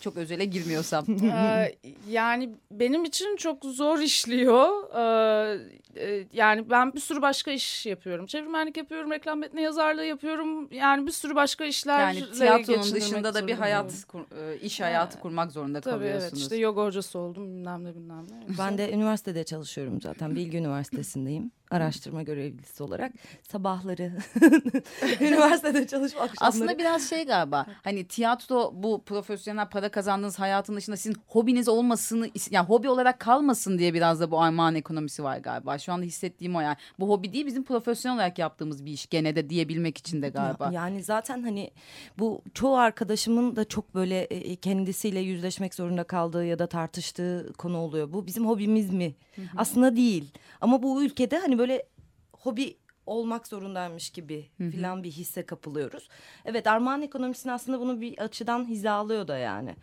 Çok 0.00 0.16
özele 0.16 0.44
girmiyorsam. 0.44 1.04
Ee, 1.38 1.74
yani 2.10 2.50
benim 2.70 3.04
için 3.04 3.36
çok 3.36 3.64
zor 3.64 3.98
işliyor. 3.98 4.68
Ee, 4.94 5.58
e, 5.96 6.24
yani 6.32 6.70
ben 6.70 6.92
bir 6.92 7.00
sürü 7.00 7.22
başka 7.22 7.50
iş 7.50 7.86
yapıyorum. 7.86 8.26
Çevirmenlik 8.26 8.76
yapıyorum, 8.76 9.10
reklam 9.10 9.38
metni 9.38 9.62
yazarlığı 9.62 10.04
yapıyorum. 10.04 10.72
Yani 10.72 11.06
bir 11.06 11.12
sürü 11.12 11.34
başka 11.34 11.64
işlerle 11.64 12.18
Yani 12.20 12.32
tiyatronun 12.32 12.82
dışında 12.94 13.34
da 13.34 13.46
bir 13.46 13.54
hayat, 13.54 14.04
kur- 14.08 14.50
e, 14.52 14.58
iş 14.58 14.80
hayatı 14.80 15.20
kurmak 15.20 15.52
zorunda 15.52 15.80
Tabii 15.80 16.04
evet 16.04 16.12
kalıyorsunuz. 16.14 16.42
işte 16.42 16.56
yoga 16.56 16.84
hocası 16.84 17.18
oldum 17.18 17.48
bilmem 17.56 17.84
ne 17.84 17.94
bilmem 17.94 18.24
ne. 18.30 18.58
Ben 18.58 18.78
de 18.78 18.92
üniversitede 18.92 19.44
çalışıyorum 19.44 20.00
zaten. 20.00 20.34
Bilgi 20.36 20.58
Üniversitesi'ndeyim. 20.58 21.50
Araştırma 21.70 22.22
görevlisi 22.22 22.82
olarak. 22.82 23.12
Sabahları 23.52 24.12
üniversitede 25.20 25.86
çalışıp 25.86 26.20
akşamları. 26.20 26.36
Aslında 26.48 26.78
biraz 26.78 27.08
şey 27.10 27.24
galiba 27.26 27.66
hani 27.84 28.04
tiyatro 28.04 28.72
bu 28.74 29.02
profesyonel 29.06 29.68
para 29.68 29.88
kazandığınız 29.88 30.38
hayatın 30.38 30.76
dışında 30.76 30.96
sizin 30.96 31.16
hobiniz 31.26 31.68
olmasını 31.68 32.28
yani 32.50 32.66
hobi 32.66 32.88
olarak 32.88 33.18
kalmasın 33.20 33.78
diye 33.78 33.94
biraz 33.94 34.20
da 34.20 34.30
bu 34.30 34.40
armağan 34.42 34.74
ekonomisi 34.74 35.24
var 35.24 35.38
galiba. 35.38 35.78
Şu 35.78 35.92
anda 35.92 36.04
hissettiğim 36.04 36.56
o 36.56 36.60
yani. 36.60 36.76
Bu 37.00 37.08
hobi 37.08 37.32
değil 37.32 37.46
bizim 37.46 37.64
profesyonel 37.64 38.16
olarak 38.18 38.38
yaptığımız 38.38 38.84
bir 38.86 38.92
iş 38.92 39.06
gene 39.06 39.36
de 39.36 39.50
diyebilmek 39.50 39.98
için 39.98 40.22
de 40.22 40.28
galiba. 40.28 40.64
Ya- 40.64 40.72
Yani 40.72 41.02
zaten 41.02 41.42
hani 41.42 41.70
bu 42.18 42.42
çoğu 42.54 42.76
arkadaşımın 42.76 43.56
da 43.56 43.64
çok 43.64 43.94
böyle 43.94 44.20
e, 44.20 44.56
kendisiyle 44.56 45.20
yüzleşmek 45.20 45.74
zorunda 45.74 46.04
kaldığı 46.04 46.44
ya 46.44 46.58
da 46.58 46.66
tartıştığı 46.66 47.52
konu 47.58 47.78
oluyor. 47.78 48.12
Bu 48.12 48.26
bizim 48.26 48.46
hobimiz 48.46 48.92
mi? 48.92 49.14
Aslında 49.56 49.96
değil. 49.96 50.30
Ama 50.60 50.82
bu 50.82 51.02
ülkede 51.04 51.38
hani 51.38 51.57
böyle 51.58 51.88
hobi 52.32 52.78
olmak 53.06 53.46
zorundaymış 53.46 54.10
gibi 54.10 54.50
filan 54.58 55.02
bir 55.02 55.10
hisse 55.10 55.46
kapılıyoruz. 55.46 56.08
Evet 56.44 56.66
armağan 56.66 57.02
ekonomisini 57.02 57.52
aslında 57.52 57.80
bunu 57.80 58.00
bir 58.00 58.18
açıdan 58.18 58.64
hizalıyor 58.68 59.28
da 59.28 59.38
yani. 59.38 59.76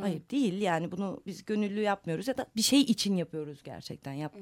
Hayır 0.00 0.22
değil 0.30 0.60
yani 0.60 0.92
bunu 0.92 1.22
biz 1.26 1.44
gönüllü 1.44 1.80
yapmıyoruz 1.80 2.28
ya 2.28 2.38
da 2.38 2.46
bir 2.56 2.62
şey 2.62 2.80
için 2.80 3.16
yapıyoruz 3.16 3.62
gerçekten. 3.62 4.12
Yap. 4.12 4.34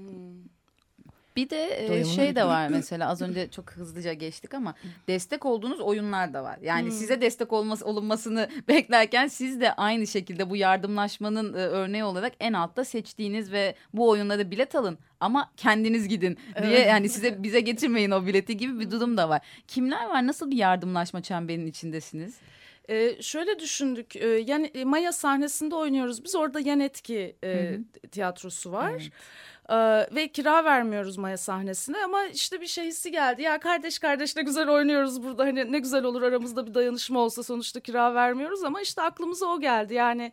Bir 1.37 1.51
de 1.51 1.85
e, 1.85 1.89
Doyumunu 1.89 2.15
şey 2.15 2.37
de 2.37 2.45
var 2.45 2.69
mesela 2.71 3.09
az 3.09 3.23
önce 3.23 3.51
çok 3.51 3.71
hızlıca 3.71 4.13
geçtik 4.13 4.55
ama 4.55 4.75
destek 5.09 5.47
olduğunuz 5.47 5.81
oyunlar 5.81 6.35
da 6.35 6.45
var. 6.45 6.59
Yani 6.63 6.93
size 6.93 7.21
destek 7.21 7.53
olması 7.53 7.87
olunmasını 7.87 8.49
beklerken 8.69 9.27
siz 9.27 9.61
de 9.61 9.73
aynı 9.73 10.07
şekilde 10.07 10.51
bu 10.51 10.57
yardımlaşmanın 10.57 11.55
e, 11.55 11.57
örneği 11.57 12.05
olarak 12.05 12.33
en 12.41 12.53
altta 12.53 12.85
seçtiğiniz 12.85 13.53
ve 13.53 13.75
bu 13.95 14.09
oyunlara 14.09 14.51
bilet 14.51 14.75
alın 14.75 14.99
ama 15.21 15.51
kendiniz 15.57 16.09
gidin 16.09 16.39
diye 16.63 16.81
yani 16.81 17.09
size 17.09 17.37
bize 17.43 17.61
getirmeyin 17.61 18.11
o 18.11 18.27
bileti 18.27 18.57
gibi 18.57 18.81
bir 18.81 18.91
durum 18.91 19.17
da 19.17 19.29
var. 19.29 19.43
Kimler 19.69 20.07
var? 20.07 20.27
Nasıl 20.27 20.51
bir 20.51 20.57
yardımlaşma 20.57 21.23
çemberinin 21.23 21.67
içindesiniz? 21.67 22.35
Ee, 22.91 23.23
şöyle 23.23 23.59
düşündük. 23.59 24.17
Ee, 24.17 24.27
yani 24.27 24.67
e, 24.67 24.85
Maya 24.85 25.13
sahnesinde 25.13 25.75
oynuyoruz. 25.75 26.25
Biz 26.25 26.35
orada 26.35 26.61
yan 26.61 26.81
etki 26.81 27.37
e, 27.45 27.79
tiyatrosu 28.11 28.73
var. 28.73 29.11
Ee, 29.71 30.07
ve 30.15 30.29
kira 30.29 30.65
vermiyoruz 30.65 31.17
Maya 31.17 31.37
sahnesine 31.37 31.97
ama 32.05 32.25
işte 32.25 32.61
bir 32.61 32.67
şey 32.67 32.87
hissi 32.87 33.11
geldi. 33.11 33.43
Ya 33.43 33.61
kardeş 33.61 33.99
kardeş 33.99 34.37
ne 34.37 34.43
güzel 34.43 34.69
oynuyoruz 34.69 35.23
burada. 35.23 35.45
Hani 35.45 35.73
ne 35.73 35.79
güzel 35.79 36.05
olur 36.05 36.23
aramızda 36.23 36.67
bir 36.67 36.75
dayanışma 36.75 37.21
olsa 37.21 37.43
sonuçta 37.43 37.81
kira 37.81 38.15
vermiyoruz 38.15 38.65
ama 38.65 38.81
işte 38.81 39.03
aklımıza 39.03 39.47
o 39.47 39.61
geldi. 39.61 39.95
Yani 39.95 40.33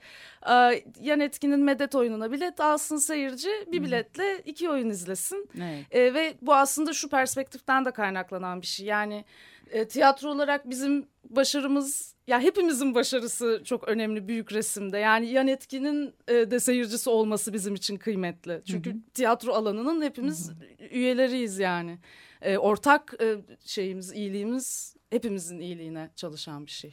e, 0.49 0.83
yan 1.01 1.19
etkinin 1.19 1.59
medet 1.59 1.95
oyununa 1.95 2.31
bilet 2.31 2.59
alsın 2.59 2.97
seyirci. 2.97 3.49
Bir 3.67 3.83
biletle 3.83 4.41
iki 4.45 4.69
oyun 4.69 4.89
izlesin. 4.89 5.49
Evet. 5.57 5.85
E, 5.91 6.13
ve 6.13 6.33
bu 6.41 6.55
aslında 6.55 6.93
şu 6.93 7.09
perspektiften 7.09 7.85
de 7.85 7.91
kaynaklanan 7.91 8.61
bir 8.61 8.67
şey. 8.67 8.85
Yani 8.85 9.25
e, 9.71 9.87
tiyatro 9.87 10.29
olarak 10.29 10.69
bizim 10.69 11.07
başarımız 11.29 12.15
ya 12.31 12.39
hepimizin 12.39 12.95
başarısı 12.95 13.61
çok 13.65 13.87
önemli 13.87 14.27
büyük 14.27 14.53
resimde. 14.53 14.97
Yani 14.97 15.27
yan 15.27 15.47
etkinin 15.47 16.13
e, 16.27 16.51
de 16.51 16.59
seyircisi 16.59 17.09
olması 17.09 17.53
bizim 17.53 17.75
için 17.75 17.97
kıymetli. 17.97 18.61
Çünkü 18.65 18.95
tiyatro 19.13 19.53
alanının 19.53 20.01
hepimiz 20.01 20.51
üyeleriyiz 20.91 21.59
yani. 21.59 21.99
E, 22.41 22.57
ortak 22.57 23.13
e, 23.21 23.35
şeyimiz, 23.65 24.13
iyiliğimiz 24.13 24.95
hepimizin 25.09 25.59
iyiliğine 25.59 26.09
çalışan 26.15 26.65
bir 26.65 26.71
şey. 26.71 26.91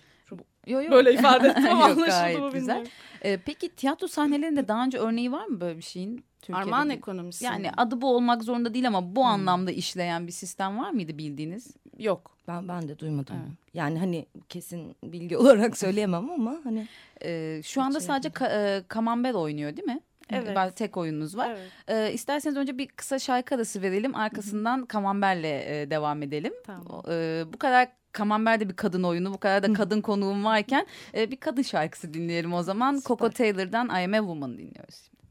Yo, 0.67 0.83
yo. 0.83 0.91
Böyle 0.91 1.15
ifade 1.15 1.49
ettim 1.49 1.65
ama 1.65 1.89
Yok, 1.89 1.99
anlaşıldı 1.99 2.07
gayet 2.07 2.41
mı 2.41 2.51
güzel. 2.53 2.87
Ee, 3.25 3.39
peki 3.47 3.69
tiyatro 3.69 4.09
sahnelerinde 4.09 4.69
daha 4.69 4.85
önce 4.85 4.99
örneği 4.99 5.33
var 5.33 5.47
mı 5.47 5.61
böyle 5.61 5.79
bir 5.79 5.83
şeyin? 5.83 6.25
Türkiye'de 6.43 6.63
Armağan 6.63 6.91
ekonomisi. 6.91 7.45
Yani 7.45 7.71
adı 7.77 8.01
bu 8.01 8.15
olmak 8.15 8.45
zorunda 8.45 8.75
değil 8.75 8.87
ama 8.87 9.17
bu 9.17 9.25
anlamda 9.25 9.71
işleyen 9.71 10.27
bir 10.27 10.33
sistem 10.33 10.79
var 10.79 10.91
mıydı 10.91 11.19
bildiğiniz? 11.19 11.77
Yok. 11.99 12.31
Ben 12.49 12.69
ben 12.69 12.89
de 12.89 12.99
duymadım. 12.99 13.37
Evet. 13.41 13.53
Yani 13.75 13.99
hani 13.99 14.27
kesin 14.49 14.97
bilgi 15.05 15.37
olarak 15.37 15.79
söyleyemem 15.79 16.31
ama 16.31 16.61
hani 16.65 16.89
Ee, 17.25 17.61
şu 17.65 17.83
anda 17.83 17.99
Hiç 17.99 18.05
sadece 18.05 18.29
ka- 18.29 19.33
e, 19.33 19.35
oynuyor 19.35 19.77
değil 19.77 19.87
mi? 19.89 20.01
Evet. 20.31 20.53
Ben- 20.57 20.71
Tek 20.71 20.97
oyununuz 20.97 21.37
var. 21.37 21.51
Evet. 21.51 21.71
Ee, 21.89 22.13
isterseniz 22.13 22.57
önce 22.57 22.79
bir 22.79 22.87
kısa 22.89 23.19
şarkı 23.19 23.55
arası 23.55 23.83
verelim. 23.83 24.15
Arkasından 24.15 24.87
Camembert'le 24.93 25.45
e, 25.45 25.91
devam 25.91 26.23
edelim. 26.23 26.53
Tamam. 26.67 27.03
Ee, 27.09 27.45
bu 27.53 27.59
kadar 27.59 27.89
Camembert'de 28.19 28.69
bir 28.69 28.77
kadın 28.77 29.03
oyunu, 29.03 29.33
bu 29.35 29.39
kadar 29.39 29.63
da 29.63 29.73
kadın 29.73 30.01
konuğum 30.01 30.45
varken 30.45 30.87
e, 31.15 31.31
bir 31.31 31.37
kadın 31.37 31.63
şarkısı 31.63 32.15
dinleyelim 32.15 32.53
o 32.53 32.63
zaman. 32.63 33.01
Coco 33.05 33.31
Taylor'dan 33.31 33.87
I 33.89 34.05
Am 34.05 34.13
A 34.15 34.19
Woman 34.19 34.59
dinliyoruz. 34.59 34.95
şimdi. 34.95 35.23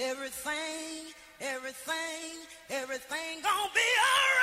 Everything, 0.00 1.10
everything, 1.40 2.38
everything 2.70 3.42
gonna 3.42 3.70
be 3.74 3.80
alright. 3.80 4.37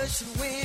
I'm 0.00 0.06
a 0.06 0.59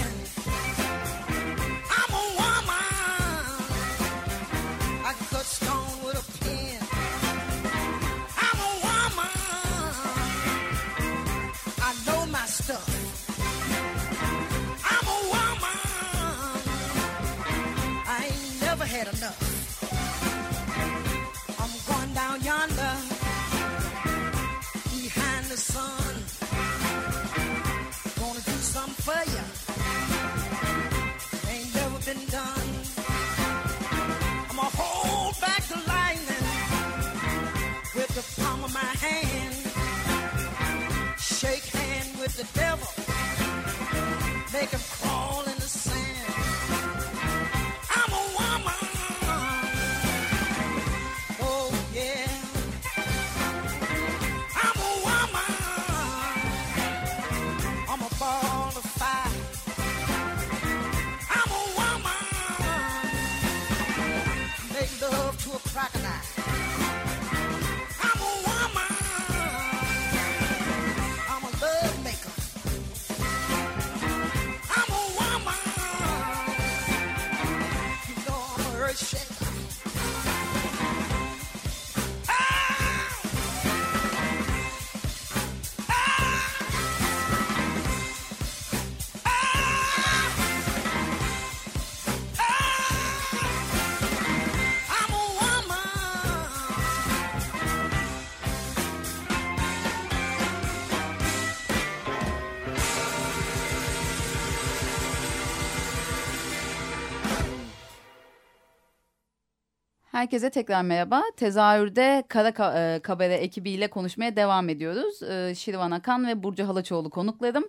Herkese 110.26 110.50
tekrar 110.50 110.82
merhaba. 110.82 111.24
Tezahürde 111.38 112.24
Kara 112.28 112.50
Ka- 112.50 112.96
e, 112.96 113.00
Kabare 113.00 113.34
ekibiyle 113.34 113.88
konuşmaya 113.88 114.36
devam 114.36 114.70
ediyoruz. 114.70 115.24
E, 115.24 115.56
Şirvan 115.56 115.92
Akan 115.92 116.28
ve 116.28 116.44
Burcu 116.44 116.68
Halaçoğlu 116.68 117.10
konuklarım. 117.10 117.64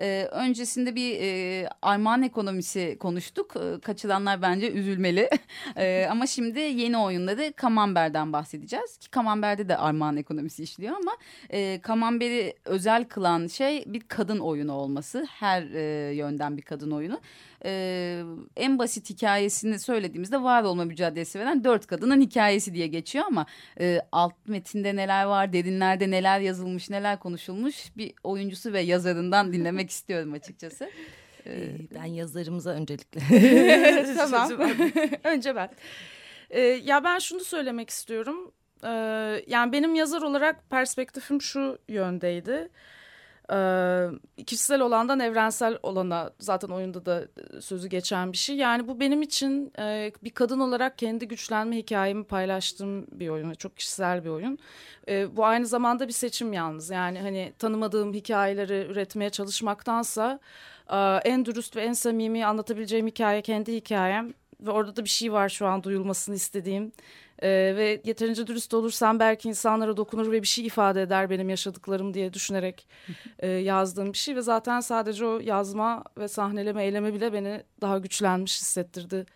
E, 0.00 0.28
öncesinde 0.32 0.94
bir 0.94 1.20
e, 1.20 1.68
armağan 1.82 2.22
ekonomisi 2.22 2.96
konuştuk. 3.00 3.54
E, 3.56 3.80
kaçıranlar 3.80 4.42
bence 4.42 4.72
üzülmeli. 4.72 5.30
E, 5.76 6.06
ama 6.10 6.26
şimdi 6.26 6.60
yeni 6.60 6.98
oyunları 6.98 7.52
Kamamber'den 7.56 8.32
bahsedeceğiz. 8.32 8.96
Ki 8.96 9.10
Kamamber'de 9.10 9.68
de 9.68 9.76
armağan 9.76 10.16
ekonomisi 10.16 10.62
işliyor 10.62 10.96
ama 10.96 11.12
Kamamber'i 11.82 12.54
özel 12.64 13.04
kılan 13.04 13.46
şey 13.46 13.84
bir 13.86 14.00
kadın 14.00 14.38
oyunu 14.38 14.72
olması. 14.72 15.26
Her 15.30 15.62
yönden 16.12 16.56
bir 16.56 16.62
kadın 16.62 16.90
oyunu. 16.90 17.20
E, 17.64 18.22
en 18.56 18.78
basit 18.78 19.10
hikayesini 19.10 19.78
söylediğimizde 19.78 20.42
var 20.42 20.62
olma 20.62 20.84
mücadelesi 20.84 21.38
veren 21.38 21.64
dört 21.64 21.86
kadının 21.86 22.20
hikayesi 22.20 22.74
diye 22.74 22.86
geçiyor 22.86 23.24
ama 23.26 23.46
e, 23.80 24.00
alt 24.12 24.34
metinde 24.48 24.96
neler 24.96 25.24
var, 25.24 25.52
derinlerde 25.52 26.10
neler 26.10 26.40
yazılmış, 26.40 26.90
neler 26.90 27.18
konuşulmuş 27.18 27.96
bir 27.96 28.14
oyuncusu 28.24 28.72
ve 28.72 28.80
yazarından 28.80 29.52
dinlemek 29.52 29.90
istiyorum 29.90 30.32
açıkçası. 30.32 30.90
Ee, 31.46 31.68
ben 31.94 32.04
yazarımıza 32.04 32.70
öncelikle. 32.70 33.20
tamam. 34.16 34.50
Önce 35.24 35.56
ben. 35.56 35.70
Ee, 36.50 36.60
ya 36.60 37.04
ben 37.04 37.18
şunu 37.18 37.40
söylemek 37.40 37.90
istiyorum. 37.90 38.52
Ee, 38.84 38.88
yani 39.46 39.72
benim 39.72 39.94
yazar 39.94 40.22
olarak 40.22 40.70
perspektifim 40.70 41.42
şu 41.42 41.78
yöndeydi. 41.88 42.50
Ee, 42.50 42.68
kişisel 44.46 44.80
olandan 44.80 45.20
evrensel 45.20 45.78
olana 45.82 46.30
zaten 46.38 46.68
oyunda 46.68 47.06
da 47.06 47.28
sözü 47.60 47.88
geçen 47.88 48.32
bir 48.32 48.36
şey. 48.36 48.56
Yani 48.56 48.88
bu 48.88 49.00
benim 49.00 49.22
için 49.22 49.72
e, 49.78 50.12
bir 50.24 50.30
kadın 50.30 50.60
olarak 50.60 50.98
kendi 50.98 51.28
güçlenme 51.28 51.76
hikayemi 51.76 52.24
paylaştığım 52.24 53.06
bir 53.12 53.28
oyun. 53.28 53.54
Çok 53.54 53.76
kişisel 53.76 54.24
bir 54.24 54.28
oyun. 54.28 54.58
E, 55.08 55.36
bu 55.36 55.44
aynı 55.44 55.66
zamanda 55.66 56.08
bir 56.08 56.12
seçim 56.12 56.52
yalnız. 56.52 56.90
Yani 56.90 57.18
hani 57.20 57.52
tanımadığım 57.58 58.14
hikayeleri 58.14 58.86
üretmeye 58.90 59.30
çalışmaktansa 59.30 60.40
e, 60.90 60.96
en 61.24 61.44
dürüst 61.44 61.76
ve 61.76 61.82
en 61.82 61.92
samimi 61.92 62.46
anlatabileceğim 62.46 63.06
hikaye 63.06 63.42
kendi 63.42 63.74
hikayem. 63.74 64.34
Ve 64.60 64.70
orada 64.70 64.96
da 64.96 65.04
bir 65.04 65.08
şey 65.08 65.32
var 65.32 65.48
şu 65.48 65.66
an 65.66 65.82
duyulmasını 65.82 66.34
istediğim. 66.34 66.92
Ee, 67.42 67.48
ve 67.76 68.00
yeterince 68.04 68.46
dürüst 68.46 68.74
olursam 68.74 69.18
belki 69.20 69.48
insanlara 69.48 69.96
dokunur 69.96 70.32
ve 70.32 70.42
bir 70.42 70.46
şey 70.46 70.66
ifade 70.66 71.02
eder 71.02 71.30
benim 71.30 71.48
yaşadıklarım 71.48 72.14
diye 72.14 72.32
düşünerek 72.32 72.88
e, 73.38 73.48
yazdığım 73.48 74.12
bir 74.12 74.18
şey. 74.18 74.36
Ve 74.36 74.42
zaten 74.42 74.80
sadece 74.80 75.26
o 75.26 75.38
yazma 75.40 76.04
ve 76.18 76.28
sahneleme, 76.28 76.84
eyleme 76.84 77.14
bile 77.14 77.32
beni 77.32 77.62
daha 77.80 77.98
güçlenmiş 77.98 78.60
hissettirdi 78.60 79.26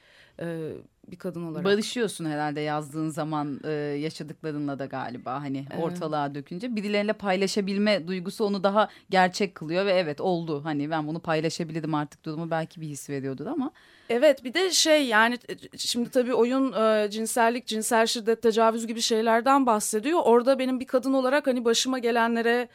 e, 0.41 0.71
bir 1.11 1.17
kadın 1.17 1.47
olarak. 1.47 1.65
Barışıyorsun 1.65 2.25
herhalde 2.25 2.61
yazdığın 2.61 3.09
zaman 3.09 3.61
e, 3.65 3.71
yaşadıklarınla 3.73 4.79
da 4.79 4.87
galiba 4.87 5.43
hani 5.43 5.67
Evet. 5.71 5.85
ortalığa 5.85 6.35
dökünce 6.35 6.77
birileriyle 6.77 7.13
paylaşabilme 7.13 8.09
duygusu 8.09 8.45
onu 8.45 8.65
daha 8.65 8.89
gerçek 9.11 9.55
kılıyor 9.55 9.87
ve 9.87 9.93
evet 9.93 10.21
oldu 10.21 10.65
hani 10.65 10.91
ben 10.91 11.07
bunu 11.07 11.21
paylaşabilirim 11.21 11.95
artık 11.95 12.25
durumu 12.25 12.51
belki 12.51 12.81
bir 12.81 12.87
his 12.87 13.11
veriyordur 13.11 13.47
ama 13.47 13.71
Evet 14.11 14.45
bir 14.45 14.55
de 14.55 14.71
şey 14.71 15.07
yani 15.07 15.39
e, 15.49 15.79
şimdi 15.79 16.11
tabii 16.11 16.35
oyun 16.35 16.73
e, 16.73 17.11
cinsellik, 17.11 17.67
cinsel 17.67 18.07
şiddet, 18.07 18.43
tecavüz 18.43 18.87
gibi 18.87 19.01
şeylerden 19.01 19.67
bahsediyor. 19.67 20.21
Orada 20.25 20.59
benim 20.59 20.81
bir 20.81 20.87
kadın 20.87 21.13
olarak 21.13 21.47
hani 21.47 21.65
başıma 21.65 21.99
gelenlere 21.99 22.69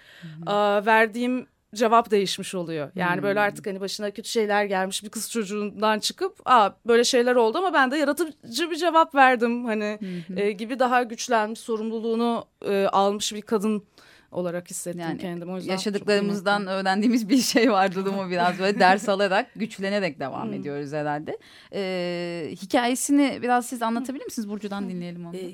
e, 0.48 0.54
verdiğim 0.86 1.48
cevap 1.76 2.12
değişmiş 2.12 2.56
oluyor. 2.56 2.92
Yani 2.96 3.24
böyle 3.24 3.40
artık 3.40 3.68
hani 3.68 3.80
başına 3.82 4.12
kötü 4.12 4.30
şeyler 4.30 4.66
gelmiş 4.66 5.04
bir 5.04 5.10
kız 5.10 5.32
çocuğundan 5.32 6.00
çıkıp 6.00 6.42
aa 6.46 6.70
böyle 6.88 7.04
şeyler 7.04 7.36
oldu 7.36 7.58
ama 7.58 7.74
ben 7.74 7.92
de 7.92 7.98
yaratıcı 7.98 8.72
bir 8.72 8.76
cevap 8.76 9.16
verdim. 9.16 9.66
Hani 9.66 10.00
e, 10.36 10.52
gibi 10.52 10.80
daha 10.80 11.04
güçlenmiş 11.04 11.60
sorumluluğunu 11.60 12.46
e, 12.66 12.86
almış 12.86 13.34
bir 13.34 13.42
kadın 13.42 13.84
olarak 14.32 14.70
hissettim 14.70 15.02
yani 15.02 15.18
kendimi. 15.18 15.52
O 15.52 15.56
yüzden 15.56 15.72
yaşadıklarımızdan 15.72 16.68
öğrendiğimiz 16.68 17.30
bir 17.30 17.38
şey 17.38 17.72
var 17.72 17.96
durumu 17.96 18.30
biraz 18.30 18.60
böyle 18.60 18.80
ders 18.80 19.10
alarak 19.10 19.48
güçlenerek 19.56 20.20
devam 20.20 20.54
ediyoruz 20.54 20.94
herhalde. 20.94 21.38
E, 21.74 22.52
hikayesini 22.52 23.40
biraz 23.42 23.66
siz 23.66 23.82
anlatabilir 23.82 24.26
misiniz 24.26 24.50
Burcu'dan 24.50 24.90
dinleyelim 24.90 25.26
onu. 25.26 25.36
Ee, 25.36 25.52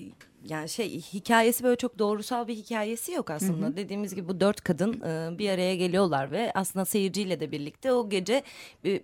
yani 0.49 0.69
şey 0.69 1.01
hikayesi 1.01 1.63
böyle 1.63 1.75
çok 1.75 1.99
doğrusal 1.99 2.47
bir 2.47 2.55
hikayesi 2.55 3.11
yok 3.11 3.29
aslında. 3.29 3.77
Dediğimiz 3.77 4.15
gibi 4.15 4.27
bu 4.27 4.39
dört 4.39 4.61
kadın 4.61 5.01
e, 5.01 5.37
bir 5.37 5.49
araya 5.49 5.75
geliyorlar 5.75 6.31
ve 6.31 6.51
aslında 6.55 6.85
seyirciyle 6.85 7.39
de 7.39 7.51
birlikte 7.51 7.93
o 7.93 8.09
gece 8.09 8.43
e, 8.85 9.01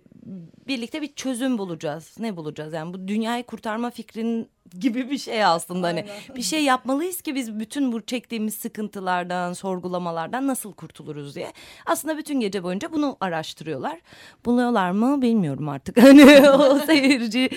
birlikte 0.68 1.02
bir 1.02 1.14
çözüm 1.14 1.58
bulacağız. 1.58 2.16
Ne 2.18 2.36
bulacağız? 2.36 2.72
Yani 2.72 2.94
bu 2.94 3.08
dünyayı 3.08 3.44
kurtarma 3.44 3.90
fikrinin 3.90 4.48
gibi 4.80 5.10
bir 5.10 5.18
şey 5.18 5.44
aslında 5.44 5.86
hani 5.86 6.04
bir 6.36 6.42
şey 6.42 6.64
yapmalıyız 6.64 7.22
ki 7.22 7.34
biz 7.34 7.58
bütün 7.58 7.92
bu 7.92 8.00
çektiğimiz 8.00 8.54
sıkıntılardan, 8.54 9.52
sorgulamalardan 9.52 10.46
nasıl 10.46 10.72
kurtuluruz 10.72 11.34
diye. 11.34 11.52
Aslında 11.86 12.16
bütün 12.18 12.40
gece 12.40 12.62
boyunca 12.62 12.92
bunu 12.92 13.16
araştırıyorlar. 13.20 13.98
Buluyorlar 14.44 14.90
mı 14.90 15.22
bilmiyorum 15.22 15.68
artık. 15.68 16.02
Hani 16.02 16.50
o 16.50 16.78
seyirci 16.86 17.50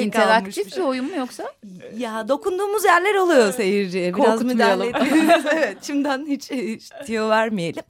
İnteraktif 0.00 0.76
bir 0.76 0.82
oyun 0.82 1.04
mu 1.04 1.16
yoksa? 1.16 1.52
ya 1.96 2.28
dokunduğumuz 2.28 2.84
yerler 2.84 3.14
oluyor 3.14 3.52
seyirciye. 3.52 4.16
Biraz 4.16 4.42
müdahale 4.42 4.86
ediyoruz. 4.88 5.44
evet 5.54 5.78
şimdiden 5.82 6.26
hiç, 6.26 6.50
hiç 6.50 6.90
tiyo 7.06 7.28
vermeyelim. 7.28 7.82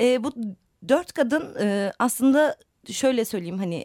Ee, 0.00 0.24
bu 0.24 0.32
dört 0.88 1.12
kadın 1.12 1.56
e, 1.60 1.92
aslında 1.98 2.56
şöyle 2.90 3.24
söyleyeyim 3.24 3.58
hani 3.58 3.84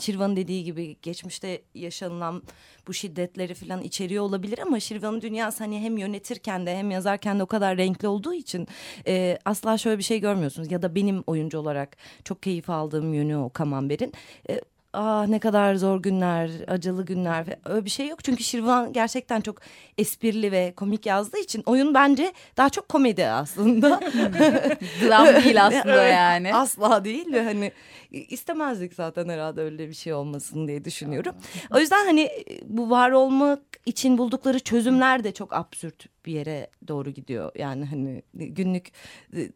Şirvan'ın 0.00 0.36
dediği 0.36 0.64
gibi 0.64 0.96
geçmişte 1.02 1.62
yaşanılan 1.74 2.42
bu 2.86 2.94
şiddetleri 2.94 3.54
falan 3.54 3.82
içeriyor 3.82 4.24
olabilir 4.24 4.58
ama 4.58 4.80
Şirvan'ın 4.80 5.20
dünyası 5.20 5.64
hani 5.64 5.80
hem 5.80 5.98
yönetirken 5.98 6.66
de 6.66 6.76
hem 6.76 6.90
yazarken 6.90 7.38
de 7.38 7.42
o 7.42 7.46
kadar 7.46 7.76
renkli 7.76 8.08
olduğu 8.08 8.34
için 8.34 8.68
e, 9.06 9.38
asla 9.44 9.78
şöyle 9.78 9.98
bir 9.98 10.02
şey 10.02 10.20
görmüyorsunuz. 10.20 10.72
Ya 10.72 10.82
da 10.82 10.94
benim 10.94 11.24
oyuncu 11.26 11.58
olarak 11.58 11.96
çok 12.24 12.42
keyif 12.42 12.70
aldığım 12.70 13.14
yönü 13.14 13.36
o 13.36 13.50
Kamamber'in. 13.50 14.12
E, 14.50 14.60
ah 14.92 15.26
ne 15.26 15.38
kadar 15.38 15.74
zor 15.74 16.02
günler, 16.02 16.50
acılı 16.66 17.04
günler 17.04 17.46
öyle 17.64 17.84
bir 17.84 17.90
şey 17.90 18.08
yok. 18.08 18.24
Çünkü 18.24 18.44
Şirvan 18.44 18.92
gerçekten 18.92 19.40
çok 19.40 19.60
esprili 19.98 20.52
ve 20.52 20.72
komik 20.76 21.06
yazdığı 21.06 21.38
için 21.38 21.62
oyun 21.66 21.94
bence 21.94 22.32
daha 22.56 22.70
çok 22.70 22.88
komedi 22.88 23.26
aslında. 23.26 24.00
Dram 25.02 25.26
değil 25.26 25.66
aslında 25.66 26.04
yani. 26.04 26.54
Asla 26.54 27.04
değil 27.04 27.32
ve 27.32 27.44
hani 27.44 27.72
istemezdik 28.10 28.94
zaten 28.94 29.28
herhalde 29.28 29.60
öyle 29.60 29.88
bir 29.88 29.94
şey 29.94 30.12
olmasın 30.12 30.68
diye 30.68 30.84
düşünüyorum. 30.84 31.34
O 31.70 31.78
yüzden 31.78 32.04
hani 32.04 32.30
bu 32.64 32.90
var 32.90 33.10
olmak 33.10 33.60
için 33.86 34.18
buldukları 34.18 34.60
çözümler 34.60 35.24
de 35.24 35.32
çok 35.32 35.52
absürt 35.52 36.06
bir 36.26 36.32
yere 36.32 36.70
doğru 36.88 37.10
gidiyor. 37.10 37.52
Yani 37.54 37.84
hani 37.84 38.22
günlük 38.34 38.88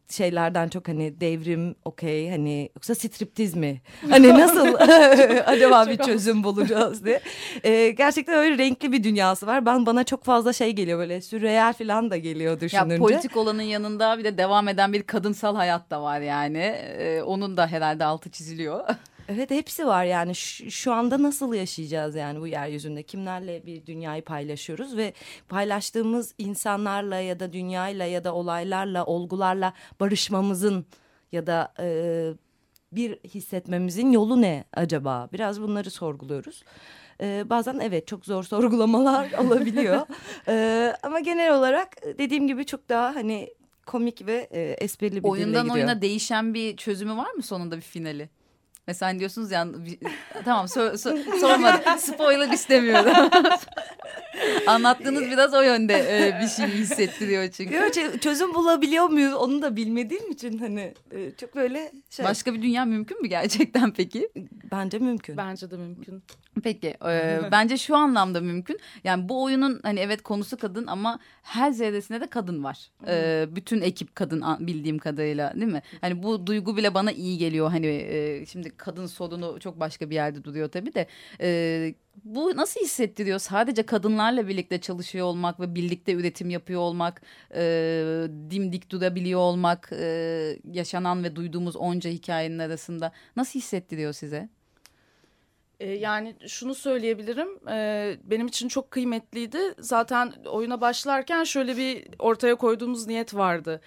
şeylerden 0.09 0.69
çok 0.69 0.87
hani 0.87 1.21
devrim 1.21 1.75
okey 1.85 2.29
hani 2.29 2.69
yoksa 2.75 2.95
striptiz 2.95 3.55
mi? 3.55 3.81
Hani 4.09 4.29
nasıl 4.29 4.75
acaba 5.45 5.87
bir 5.87 5.97
çözüm 5.97 6.43
bulacağız 6.43 7.05
diye. 7.05 7.21
Ee, 7.63 7.89
gerçekten 7.89 8.35
öyle 8.35 8.57
renkli 8.57 8.91
bir 8.91 9.03
dünyası 9.03 9.47
var. 9.47 9.65
Ben 9.65 9.85
bana 9.85 10.03
çok 10.03 10.23
fazla 10.23 10.53
şey 10.53 10.71
geliyor 10.71 10.99
böyle 10.99 11.21
sürreel 11.21 11.73
falan 11.73 12.11
da 12.11 12.17
geliyor 12.17 12.59
düşününce. 12.59 12.93
Ya 12.93 12.99
politik 12.99 13.37
olanın 13.37 13.61
yanında 13.61 14.17
bir 14.17 14.23
de 14.23 14.37
devam 14.37 14.67
eden 14.67 14.93
bir 14.93 15.03
kadınsal 15.03 15.55
hayat 15.55 15.89
da 15.89 16.01
var 16.03 16.21
yani. 16.21 16.57
Ee, 16.57 17.21
onun 17.21 17.57
da 17.57 17.67
herhalde 17.67 18.05
altı 18.05 18.31
çiziliyor. 18.31 18.83
Evet 19.29 19.51
hepsi 19.51 19.85
var 19.87 20.05
yani 20.05 20.35
şu, 20.35 20.71
şu 20.71 20.93
anda 20.93 21.23
nasıl 21.23 21.53
yaşayacağız 21.53 22.15
yani 22.15 22.41
bu 22.41 22.47
yeryüzünde 22.47 23.03
kimlerle 23.03 23.65
bir 23.65 23.85
dünyayı 23.85 24.23
paylaşıyoruz 24.23 24.97
ve 24.97 25.13
paylaştığımız 25.49 26.35
insanlarla 26.37 27.15
ya 27.19 27.39
da 27.39 27.53
dünyayla 27.53 28.05
ya 28.05 28.23
da 28.23 28.33
olaylarla 28.35 29.05
olgularla 29.05 29.73
barışmamızın 29.99 30.85
ya 31.31 31.47
da 31.47 31.73
e, 31.79 31.87
bir 32.91 33.17
hissetmemizin 33.23 34.11
yolu 34.11 34.41
ne 34.41 34.63
acaba 34.73 35.29
biraz 35.33 35.61
bunları 35.61 35.89
sorguluyoruz. 35.91 36.63
E, 37.21 37.49
bazen 37.49 37.79
evet 37.79 38.07
çok 38.07 38.25
zor 38.25 38.43
sorgulamalar 38.53 39.31
olabiliyor 39.45 40.01
E, 40.47 40.93
ama 41.03 41.19
genel 41.19 41.55
olarak 41.57 42.03
dediğim 42.17 42.47
gibi 42.47 42.65
çok 42.65 42.89
daha 42.89 43.15
hani 43.15 43.53
komik 43.85 44.25
ve 44.27 44.47
e, 44.51 44.61
esprili 44.61 45.11
bir 45.11 45.17
dille 45.19 45.27
Oyundan 45.27 45.61
gidiyor. 45.63 45.75
oyuna 45.75 46.01
değişen 46.01 46.53
bir 46.53 46.77
çözümü 46.77 47.17
var 47.17 47.31
mı 47.31 47.43
sonunda 47.43 47.75
bir 47.75 47.81
finali? 47.81 48.29
Mesela 48.87 49.09
hani 49.09 49.19
diyorsunuz 49.19 49.51
ya 49.51 49.67
bir- 49.73 49.99
tamam 50.45 50.67
so, 50.67 50.97
so, 50.97 51.17
sormadım. 51.39 51.99
Spoiler 51.99 52.49
istemiyorum. 52.53 53.29
Anlattığınız 54.67 55.21
biraz 55.23 55.53
o 55.53 55.61
yönde 55.61 55.93
e, 55.93 56.39
bir 56.41 56.47
şey 56.47 56.65
hissettiriyor 56.67 57.51
çünkü. 57.51 57.75
Yok, 57.75 57.85
çö- 57.87 58.19
çözüm 58.19 58.53
bulabiliyor 58.53 59.09
muyuz 59.09 59.33
onu 59.33 59.61
da 59.61 59.75
bilmediğim 59.75 60.31
için 60.31 60.57
hani 60.57 60.93
e, 61.11 61.31
çok 61.31 61.55
böyle 61.55 61.91
şey. 62.09 62.25
Başka 62.25 62.53
bir 62.53 62.61
dünya 62.61 62.85
mümkün 62.85 63.21
mü 63.21 63.27
gerçekten 63.27 63.91
peki? 63.93 64.29
Bence 64.71 64.99
mümkün. 64.99 65.37
Bence 65.37 65.71
de 65.71 65.77
mümkün. 65.77 66.23
Peki 66.63 66.87
e, 67.05 67.39
bence 67.51 67.77
şu 67.77 67.95
anlamda 67.95 68.41
mümkün. 68.41 68.79
Yani 69.03 69.29
bu 69.29 69.43
oyunun 69.43 69.79
hani 69.83 69.99
evet 69.99 70.21
konusu 70.23 70.57
kadın 70.57 70.87
ama 70.87 71.19
her 71.41 71.71
zerresinde 71.71 72.21
de 72.21 72.27
kadın 72.27 72.63
var. 72.63 72.91
E, 73.07 73.45
bütün 73.55 73.81
ekip 73.81 74.15
kadın 74.15 74.43
bildiğim 74.59 74.97
kadarıyla 74.97 75.53
değil 75.55 75.71
mi? 75.71 75.81
Hani 76.01 76.23
bu 76.23 76.47
duygu 76.47 76.77
bile 76.77 76.93
bana 76.93 77.11
iyi 77.11 77.37
geliyor. 77.37 77.69
Hani 77.71 77.87
e, 77.87 78.45
şimdi 78.45 78.77
kadın 78.77 79.05
sorunu 79.05 79.59
çok 79.59 79.79
başka 79.79 80.09
bir 80.09 80.15
yerde 80.15 80.43
duruyor 80.43 80.71
tabii 80.71 80.93
de. 80.93 81.07
E, 81.41 81.93
bu 82.23 82.57
nasıl 82.57 82.81
hissettiriyor? 82.81 83.39
Sadece 83.39 83.83
kadınlarla 83.83 84.47
birlikte 84.47 84.81
çalışıyor 84.81 85.25
olmak 85.25 85.59
ve 85.59 85.75
birlikte 85.75 86.13
üretim 86.13 86.49
yapıyor 86.49 86.81
olmak, 86.81 87.21
e, 87.55 87.61
dimdik 88.51 88.89
durabiliyor 88.89 89.39
olmak, 89.39 89.89
e, 89.93 90.59
yaşanan 90.71 91.23
ve 91.23 91.35
duyduğumuz 91.35 91.75
onca 91.75 92.09
hikayenin 92.09 92.59
arasında 92.59 93.11
nasıl 93.35 93.59
hissettiriyor 93.59 94.13
size? 94.13 94.49
E, 95.79 95.89
yani 95.91 96.35
şunu 96.47 96.75
söyleyebilirim. 96.75 97.69
e, 97.69 98.17
benim 98.23 98.47
için 98.47 98.67
çok 98.67 98.91
kıymetliydi. 98.91 99.59
Zaten 99.79 100.33
oyuna 100.45 100.81
başlarken 100.81 101.43
şöyle 101.43 101.77
bir 101.77 102.07
ortaya 102.19 102.55
koyduğumuz 102.55 103.07
niyet 103.07 103.35
vardı. 103.35 103.81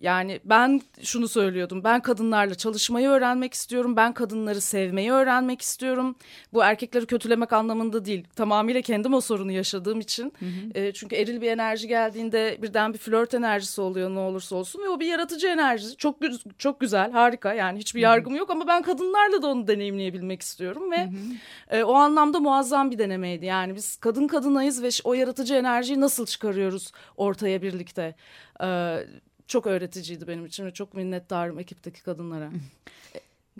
Yani 0.00 0.40
ben 0.44 0.80
şunu 1.02 1.28
söylüyordum. 1.28 1.84
Ben 1.84 2.00
kadınlarla 2.00 2.54
çalışmayı 2.54 3.08
öğrenmek 3.08 3.54
istiyorum. 3.54 3.96
Ben 3.96 4.12
kadınları 4.12 4.60
sevmeyi 4.60 5.12
öğrenmek 5.12 5.62
istiyorum. 5.62 6.16
Bu 6.52 6.64
erkekleri 6.64 7.06
kötülemek 7.06 7.52
anlamında 7.52 8.04
değil. 8.04 8.24
Tamamıyla 8.36 8.80
kendim 8.80 9.14
o 9.14 9.20
sorunu 9.20 9.52
yaşadığım 9.52 10.00
için. 10.00 10.32
E, 10.74 10.92
çünkü 10.92 11.16
eril 11.16 11.40
bir 11.40 11.50
enerji 11.50 11.88
geldiğinde 11.88 12.58
birden 12.62 12.92
bir 12.92 12.98
flört 12.98 13.34
enerjisi 13.34 13.80
oluyor 13.80 14.10
ne 14.10 14.18
olursa 14.18 14.56
olsun 14.56 14.82
ve 14.82 14.88
o 14.88 15.00
bir 15.00 15.06
yaratıcı 15.06 15.48
enerji. 15.48 15.96
Çok 15.96 16.16
çok 16.58 16.80
güzel, 16.80 17.10
harika. 17.12 17.54
Yani 17.54 17.78
hiçbir 17.78 18.00
yargım 18.00 18.36
yok 18.36 18.50
ama 18.50 18.66
ben 18.66 18.82
kadınlarla 18.82 19.42
da 19.42 19.46
onu 19.46 19.66
deneyimleyebilmek 19.66 20.42
istiyorum 20.42 20.90
ve 20.90 21.08
e, 21.70 21.82
o 21.82 21.94
anlamda 21.94 22.40
muazzam 22.40 22.90
bir 22.90 22.98
denemeydi. 22.98 23.46
Yani 23.46 23.74
biz 23.74 23.96
kadın 23.96 24.28
kadınayız 24.28 24.82
ve 24.82 24.88
o 25.04 25.14
yaratıcı 25.14 25.54
enerjiyi 25.54 26.00
nasıl 26.00 26.26
çıkarıyoruz 26.26 26.92
ortaya 27.16 27.62
birlikte? 27.62 28.14
E, 28.62 28.98
çok 29.50 29.66
öğreticiydi 29.66 30.28
benim 30.28 30.46
için 30.46 30.66
ve 30.66 30.70
çok 30.70 30.94
minnettarım 30.94 31.58
ekipteki 31.58 32.02
kadınlara. 32.02 32.50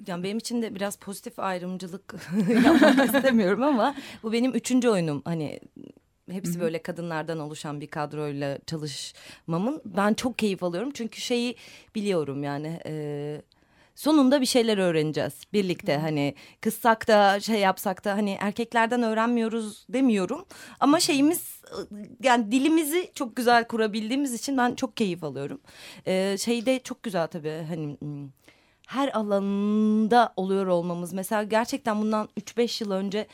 Yani 0.06 0.22
benim 0.22 0.38
için 0.38 0.62
de 0.62 0.74
biraz 0.74 0.96
pozitif 0.96 1.38
ayrımcılık 1.38 2.14
yapmak 2.64 3.14
istemiyorum 3.14 3.62
ama 3.62 3.94
bu 4.22 4.32
benim 4.32 4.54
üçüncü 4.54 4.88
oyunum. 4.88 5.22
Hani 5.24 5.60
hepsi 6.30 6.60
böyle 6.60 6.82
kadınlardan 6.82 7.38
oluşan 7.38 7.80
bir 7.80 7.86
kadroyla 7.86 8.58
çalışmamın 8.66 9.82
ben 9.84 10.14
çok 10.14 10.38
keyif 10.38 10.62
alıyorum. 10.62 10.90
Çünkü 10.94 11.20
şeyi 11.20 11.56
biliyorum 11.94 12.42
yani 12.42 12.80
e, 12.86 13.42
sonunda 14.00 14.40
bir 14.40 14.46
şeyler 14.46 14.78
öğreneceğiz 14.78 15.32
birlikte. 15.52 15.96
Hani 15.96 16.34
kızsak 16.60 17.08
da 17.08 17.40
şey 17.40 17.60
yapsak 17.60 18.04
da 18.04 18.12
hani 18.12 18.36
erkeklerden 18.40 19.02
öğrenmiyoruz 19.02 19.86
demiyorum. 19.88 20.46
Ama 20.80 21.00
şeyimiz 21.00 21.62
yani 22.22 22.52
dilimizi 22.52 23.10
çok 23.14 23.36
güzel 23.36 23.68
kurabildiğimiz 23.68 24.34
için 24.34 24.56
ben 24.56 24.74
çok 24.74 24.96
keyif 24.96 25.24
alıyorum. 25.24 25.60
E, 26.06 26.36
şey 26.38 26.66
de 26.66 26.78
çok 26.78 27.02
güzel 27.02 27.26
tabii 27.26 27.66
hani... 27.68 27.96
hmm, 28.00 28.28
her 28.86 29.08
alanda 29.08 30.32
oluyor 30.36 30.66
olmamız. 30.66 31.12
Mesela 31.12 31.42
gerçekten 31.42 32.00
bundan 32.00 32.28
3-5 32.40 32.84
yıl 32.84 32.90
önce 32.90 33.26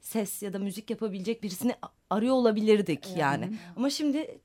ses 0.00 0.42
ya 0.42 0.52
da 0.52 0.58
müzik 0.58 0.90
yapabilecek 0.90 1.42
birisini 1.42 1.74
arıyor 2.10 2.34
olabilirdik 2.34 3.16
yani. 3.16 3.58
Ama 3.76 3.90
şimdi 3.90 4.38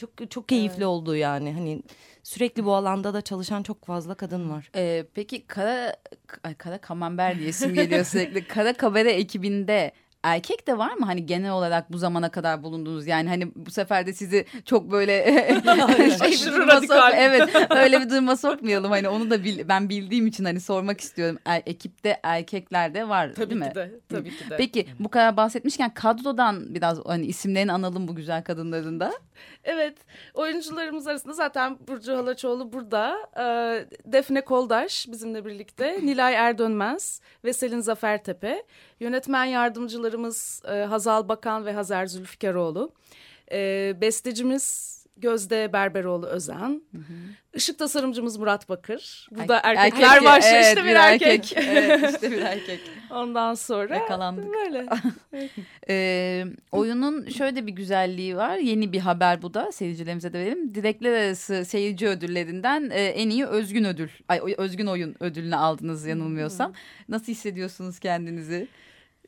çok 0.00 0.30
çok 0.30 0.48
keyifli 0.48 0.86
oldu 0.86 1.16
yani. 1.16 1.52
Hani 1.52 1.82
sürekli 2.22 2.64
bu 2.64 2.74
alanda 2.74 3.14
da 3.14 3.20
çalışan 3.20 3.62
çok 3.62 3.84
fazla 3.84 4.14
kadın 4.14 4.50
var. 4.50 4.70
Ee, 4.76 5.06
peki 5.14 5.46
Kara 5.46 5.96
ay, 6.44 6.54
Kara 6.54 6.78
Kamember 6.78 7.38
diye 7.38 7.48
isim 7.48 7.74
geliyor 7.74 8.04
sürekli. 8.04 8.46
Kara 8.48 8.72
Kabare 8.72 9.12
ekibinde 9.12 9.92
erkek 10.22 10.66
de 10.66 10.78
var 10.78 10.92
mı? 10.94 11.06
Hani 11.06 11.26
genel 11.26 11.50
olarak 11.52 11.92
bu 11.92 11.98
zamana 11.98 12.28
kadar 12.30 12.62
bulunduğunuz 12.62 13.06
yani 13.06 13.28
hani 13.28 13.52
bu 13.56 13.70
sefer 13.70 14.06
de 14.06 14.12
sizi 14.12 14.44
çok 14.64 14.90
böyle 14.92 15.24
şey 16.18 16.28
Aşırı 16.28 16.66
radikal. 16.66 16.96
sok- 17.10 17.14
evet 17.16 17.48
öyle 17.70 18.00
bir 18.00 18.10
duruma 18.10 18.36
sokmayalım. 18.36 18.90
Hani 18.90 19.08
onu 19.08 19.30
da 19.30 19.44
bil- 19.44 19.68
ben 19.68 19.88
bildiğim 19.88 20.26
için 20.26 20.44
hani 20.44 20.60
sormak 20.60 21.00
istiyorum. 21.00 21.38
Er- 21.44 21.62
ekipte 21.66 22.20
erkekler 22.22 22.94
de 22.94 23.08
var 23.08 23.32
Tabii 23.34 23.50
değil 23.50 23.62
ki 23.62 23.68
mi? 23.68 23.74
de. 23.74 23.90
Tabii 24.08 24.30
ki 24.36 24.50
de. 24.50 24.56
Peki 24.56 24.86
bu 24.98 25.08
kadar 25.08 25.36
bahsetmişken 25.36 25.94
kadrodan 25.94 26.74
biraz 26.74 26.98
hani 27.06 27.26
isimlerini 27.26 27.72
analım 27.72 28.08
bu 28.08 28.14
güzel 28.14 28.44
kadınların 28.44 29.00
da. 29.00 29.12
Evet, 29.64 29.98
oyuncularımız 30.34 31.06
arasında 31.06 31.32
zaten 31.32 31.78
Burcu 31.88 32.16
Halaçoğlu 32.16 32.72
burada. 32.72 33.16
Ee, 33.38 33.86
Defne 34.12 34.40
Koldaş 34.40 35.06
bizimle 35.08 35.44
birlikte. 35.44 35.98
Nilay 36.02 36.34
Erdönmez 36.34 37.20
ve 37.44 37.52
Selin 37.52 37.80
Zafertepe. 37.80 38.62
Yönetmen 39.00 39.44
yardımcılarımız 39.44 40.62
e, 40.68 40.72
Hazal 40.72 41.28
Bakan 41.28 41.66
ve 41.66 41.72
Hazer 41.72 42.06
Zülfikaroğlu. 42.06 42.92
Ee, 43.52 43.96
bestecimiz 44.00 45.00
Gözde 45.20 45.72
Berberoğlu 45.72 46.26
Özen. 46.26 46.82
Işık 47.54 47.78
tasarımcımız 47.78 48.36
Murat 48.36 48.68
Bakır. 48.68 49.28
Burada 49.30 49.60
Er- 49.64 49.74
erkekler 49.76 50.22
erkek, 50.22 50.44
evet, 50.44 50.66
işte 50.66 50.84
bir 50.84 50.96
erkek. 50.96 51.52
evet 51.56 52.12
işte 52.14 52.30
bir 52.30 52.42
erkek. 52.42 52.80
Ondan 53.10 53.54
sonra 53.54 53.96
Yakalandık. 53.96 54.54
böyle. 54.54 54.86
Ee, 55.88 56.44
oyunun 56.72 57.28
şöyle 57.28 57.66
bir 57.66 57.72
güzelliği 57.72 58.36
var. 58.36 58.56
Yeni 58.56 58.92
bir 58.92 58.98
haber 58.98 59.42
bu 59.42 59.54
da 59.54 59.72
seyircilerimize 59.72 60.32
de 60.32 60.38
verelim. 60.38 60.74
Direkler 60.74 61.12
arası 61.12 61.64
seyirci 61.64 62.08
ödüllerinden 62.08 62.90
e, 62.90 63.04
en 63.04 63.30
iyi 63.30 63.46
özgün 63.46 63.84
ödül, 63.84 64.08
ay 64.28 64.40
özgün 64.58 64.86
oyun 64.86 65.16
ödülünü 65.20 65.56
aldınız 65.56 66.06
yanılmıyorsam. 66.06 66.72
Nasıl 67.08 67.26
hissediyorsunuz 67.26 67.98
kendinizi? 67.98 68.68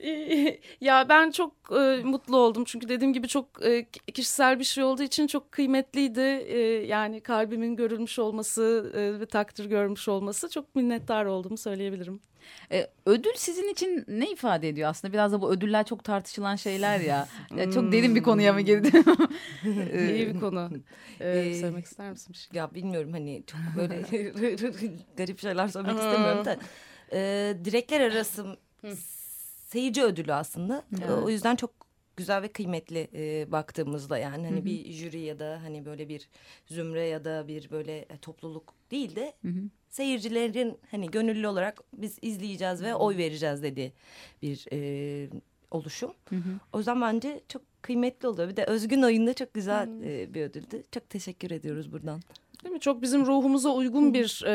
ya 0.80 1.08
ben 1.08 1.30
çok 1.30 1.52
e, 1.70 2.00
mutlu 2.04 2.36
oldum 2.36 2.64
çünkü 2.64 2.88
dediğim 2.88 3.12
gibi 3.12 3.28
çok 3.28 3.66
e, 3.66 3.86
kişisel 4.14 4.58
bir 4.58 4.64
şey 4.64 4.84
olduğu 4.84 5.02
için 5.02 5.26
çok 5.26 5.52
kıymetliydi. 5.52 6.20
E, 6.46 6.58
yani 6.86 7.20
kalbimin 7.20 7.76
görülmüş 7.76 8.18
olması 8.18 8.92
e, 8.94 9.20
ve 9.20 9.26
takdir 9.26 9.64
görmüş 9.64 10.08
olması 10.08 10.50
çok 10.50 10.74
minnettar 10.74 11.24
olduğumu 11.24 11.56
söyleyebilirim. 11.56 12.20
Ee, 12.72 12.86
ödül 13.06 13.32
sizin 13.36 13.68
için 13.72 14.04
ne 14.08 14.30
ifade 14.30 14.68
ediyor 14.68 14.90
aslında? 14.90 15.12
Biraz 15.12 15.32
da 15.32 15.42
bu 15.42 15.50
ödüller 15.52 15.84
çok 15.86 16.04
tartışılan 16.04 16.56
şeyler 16.56 17.00
ya. 17.00 17.28
Ya 17.56 17.70
çok 17.70 17.92
derin 17.92 18.14
bir 18.14 18.22
konuya 18.22 18.52
mı 18.52 18.60
girdim? 18.60 19.04
Ee, 19.92 20.14
İyi 20.14 20.34
bir 20.34 20.40
konu. 20.40 20.70
E, 21.20 21.38
Ee, 21.38 21.54
söylemek 21.54 21.84
ister 21.84 22.10
misin 22.10 22.32
şey? 22.32 22.48
Ya 22.58 22.74
bilmiyorum 22.74 23.12
hani 23.12 23.42
çok 23.46 23.60
böyle 23.76 24.02
garip 25.16 25.40
şeyler 25.40 25.68
söylemek 25.68 25.98
istemiyorum 25.98 26.44
da. 26.44 26.56
Ee, 27.12 27.56
direkler 27.64 28.00
arası 28.00 28.46
seyirci 29.72 30.02
ödülü 30.02 30.32
aslında. 30.32 30.82
O 31.24 31.28
yüzden 31.30 31.56
çok 31.56 31.70
güzel 32.16 32.42
ve 32.42 32.48
kıymetli 32.48 33.08
e, 33.14 33.52
baktığımızda 33.52 34.18
yani 34.18 34.46
hani 34.46 34.64
bir 34.64 34.92
jüri 34.92 35.20
ya 35.20 35.38
da 35.38 35.58
hani 35.62 35.84
böyle 35.84 36.08
bir 36.08 36.28
zümre 36.66 37.06
ya 37.06 37.24
da 37.24 37.48
bir 37.48 37.70
böyle 37.70 37.98
e, 37.98 38.18
topluluk 38.22 38.74
değil 38.90 39.16
de 39.16 39.32
seyircilerin 39.88 40.78
hani 40.90 41.10
gönüllü 41.10 41.46
olarak 41.46 41.80
biz 41.92 42.18
izleyeceğiz 42.22 42.82
ve 42.82 42.94
oy 42.94 43.16
vereceğiz 43.16 43.62
dediği 43.62 43.92
bir 44.42 44.66
e, 44.72 45.28
oluşum. 45.70 46.14
O 46.72 46.78
yüzden 46.78 47.00
bence 47.00 47.40
çok 47.48 47.62
kıymetli 47.82 48.28
oluyor. 48.28 48.48
Bir 48.48 48.56
de 48.56 48.64
Özgün 48.64 49.02
oyunda 49.02 49.34
çok 49.34 49.54
güzel 49.54 49.88
e, 50.02 50.34
bir 50.34 50.42
ödüldü. 50.42 50.82
Çok 50.92 51.10
teşekkür 51.10 51.50
ediyoruz 51.50 51.92
buradan. 51.92 52.20
Değil 52.64 52.72
mi? 52.72 52.80
Çok 52.80 53.02
bizim 53.02 53.26
ruhumuza 53.26 53.70
uygun 53.70 54.14
bir 54.14 54.42
e, 54.46 54.50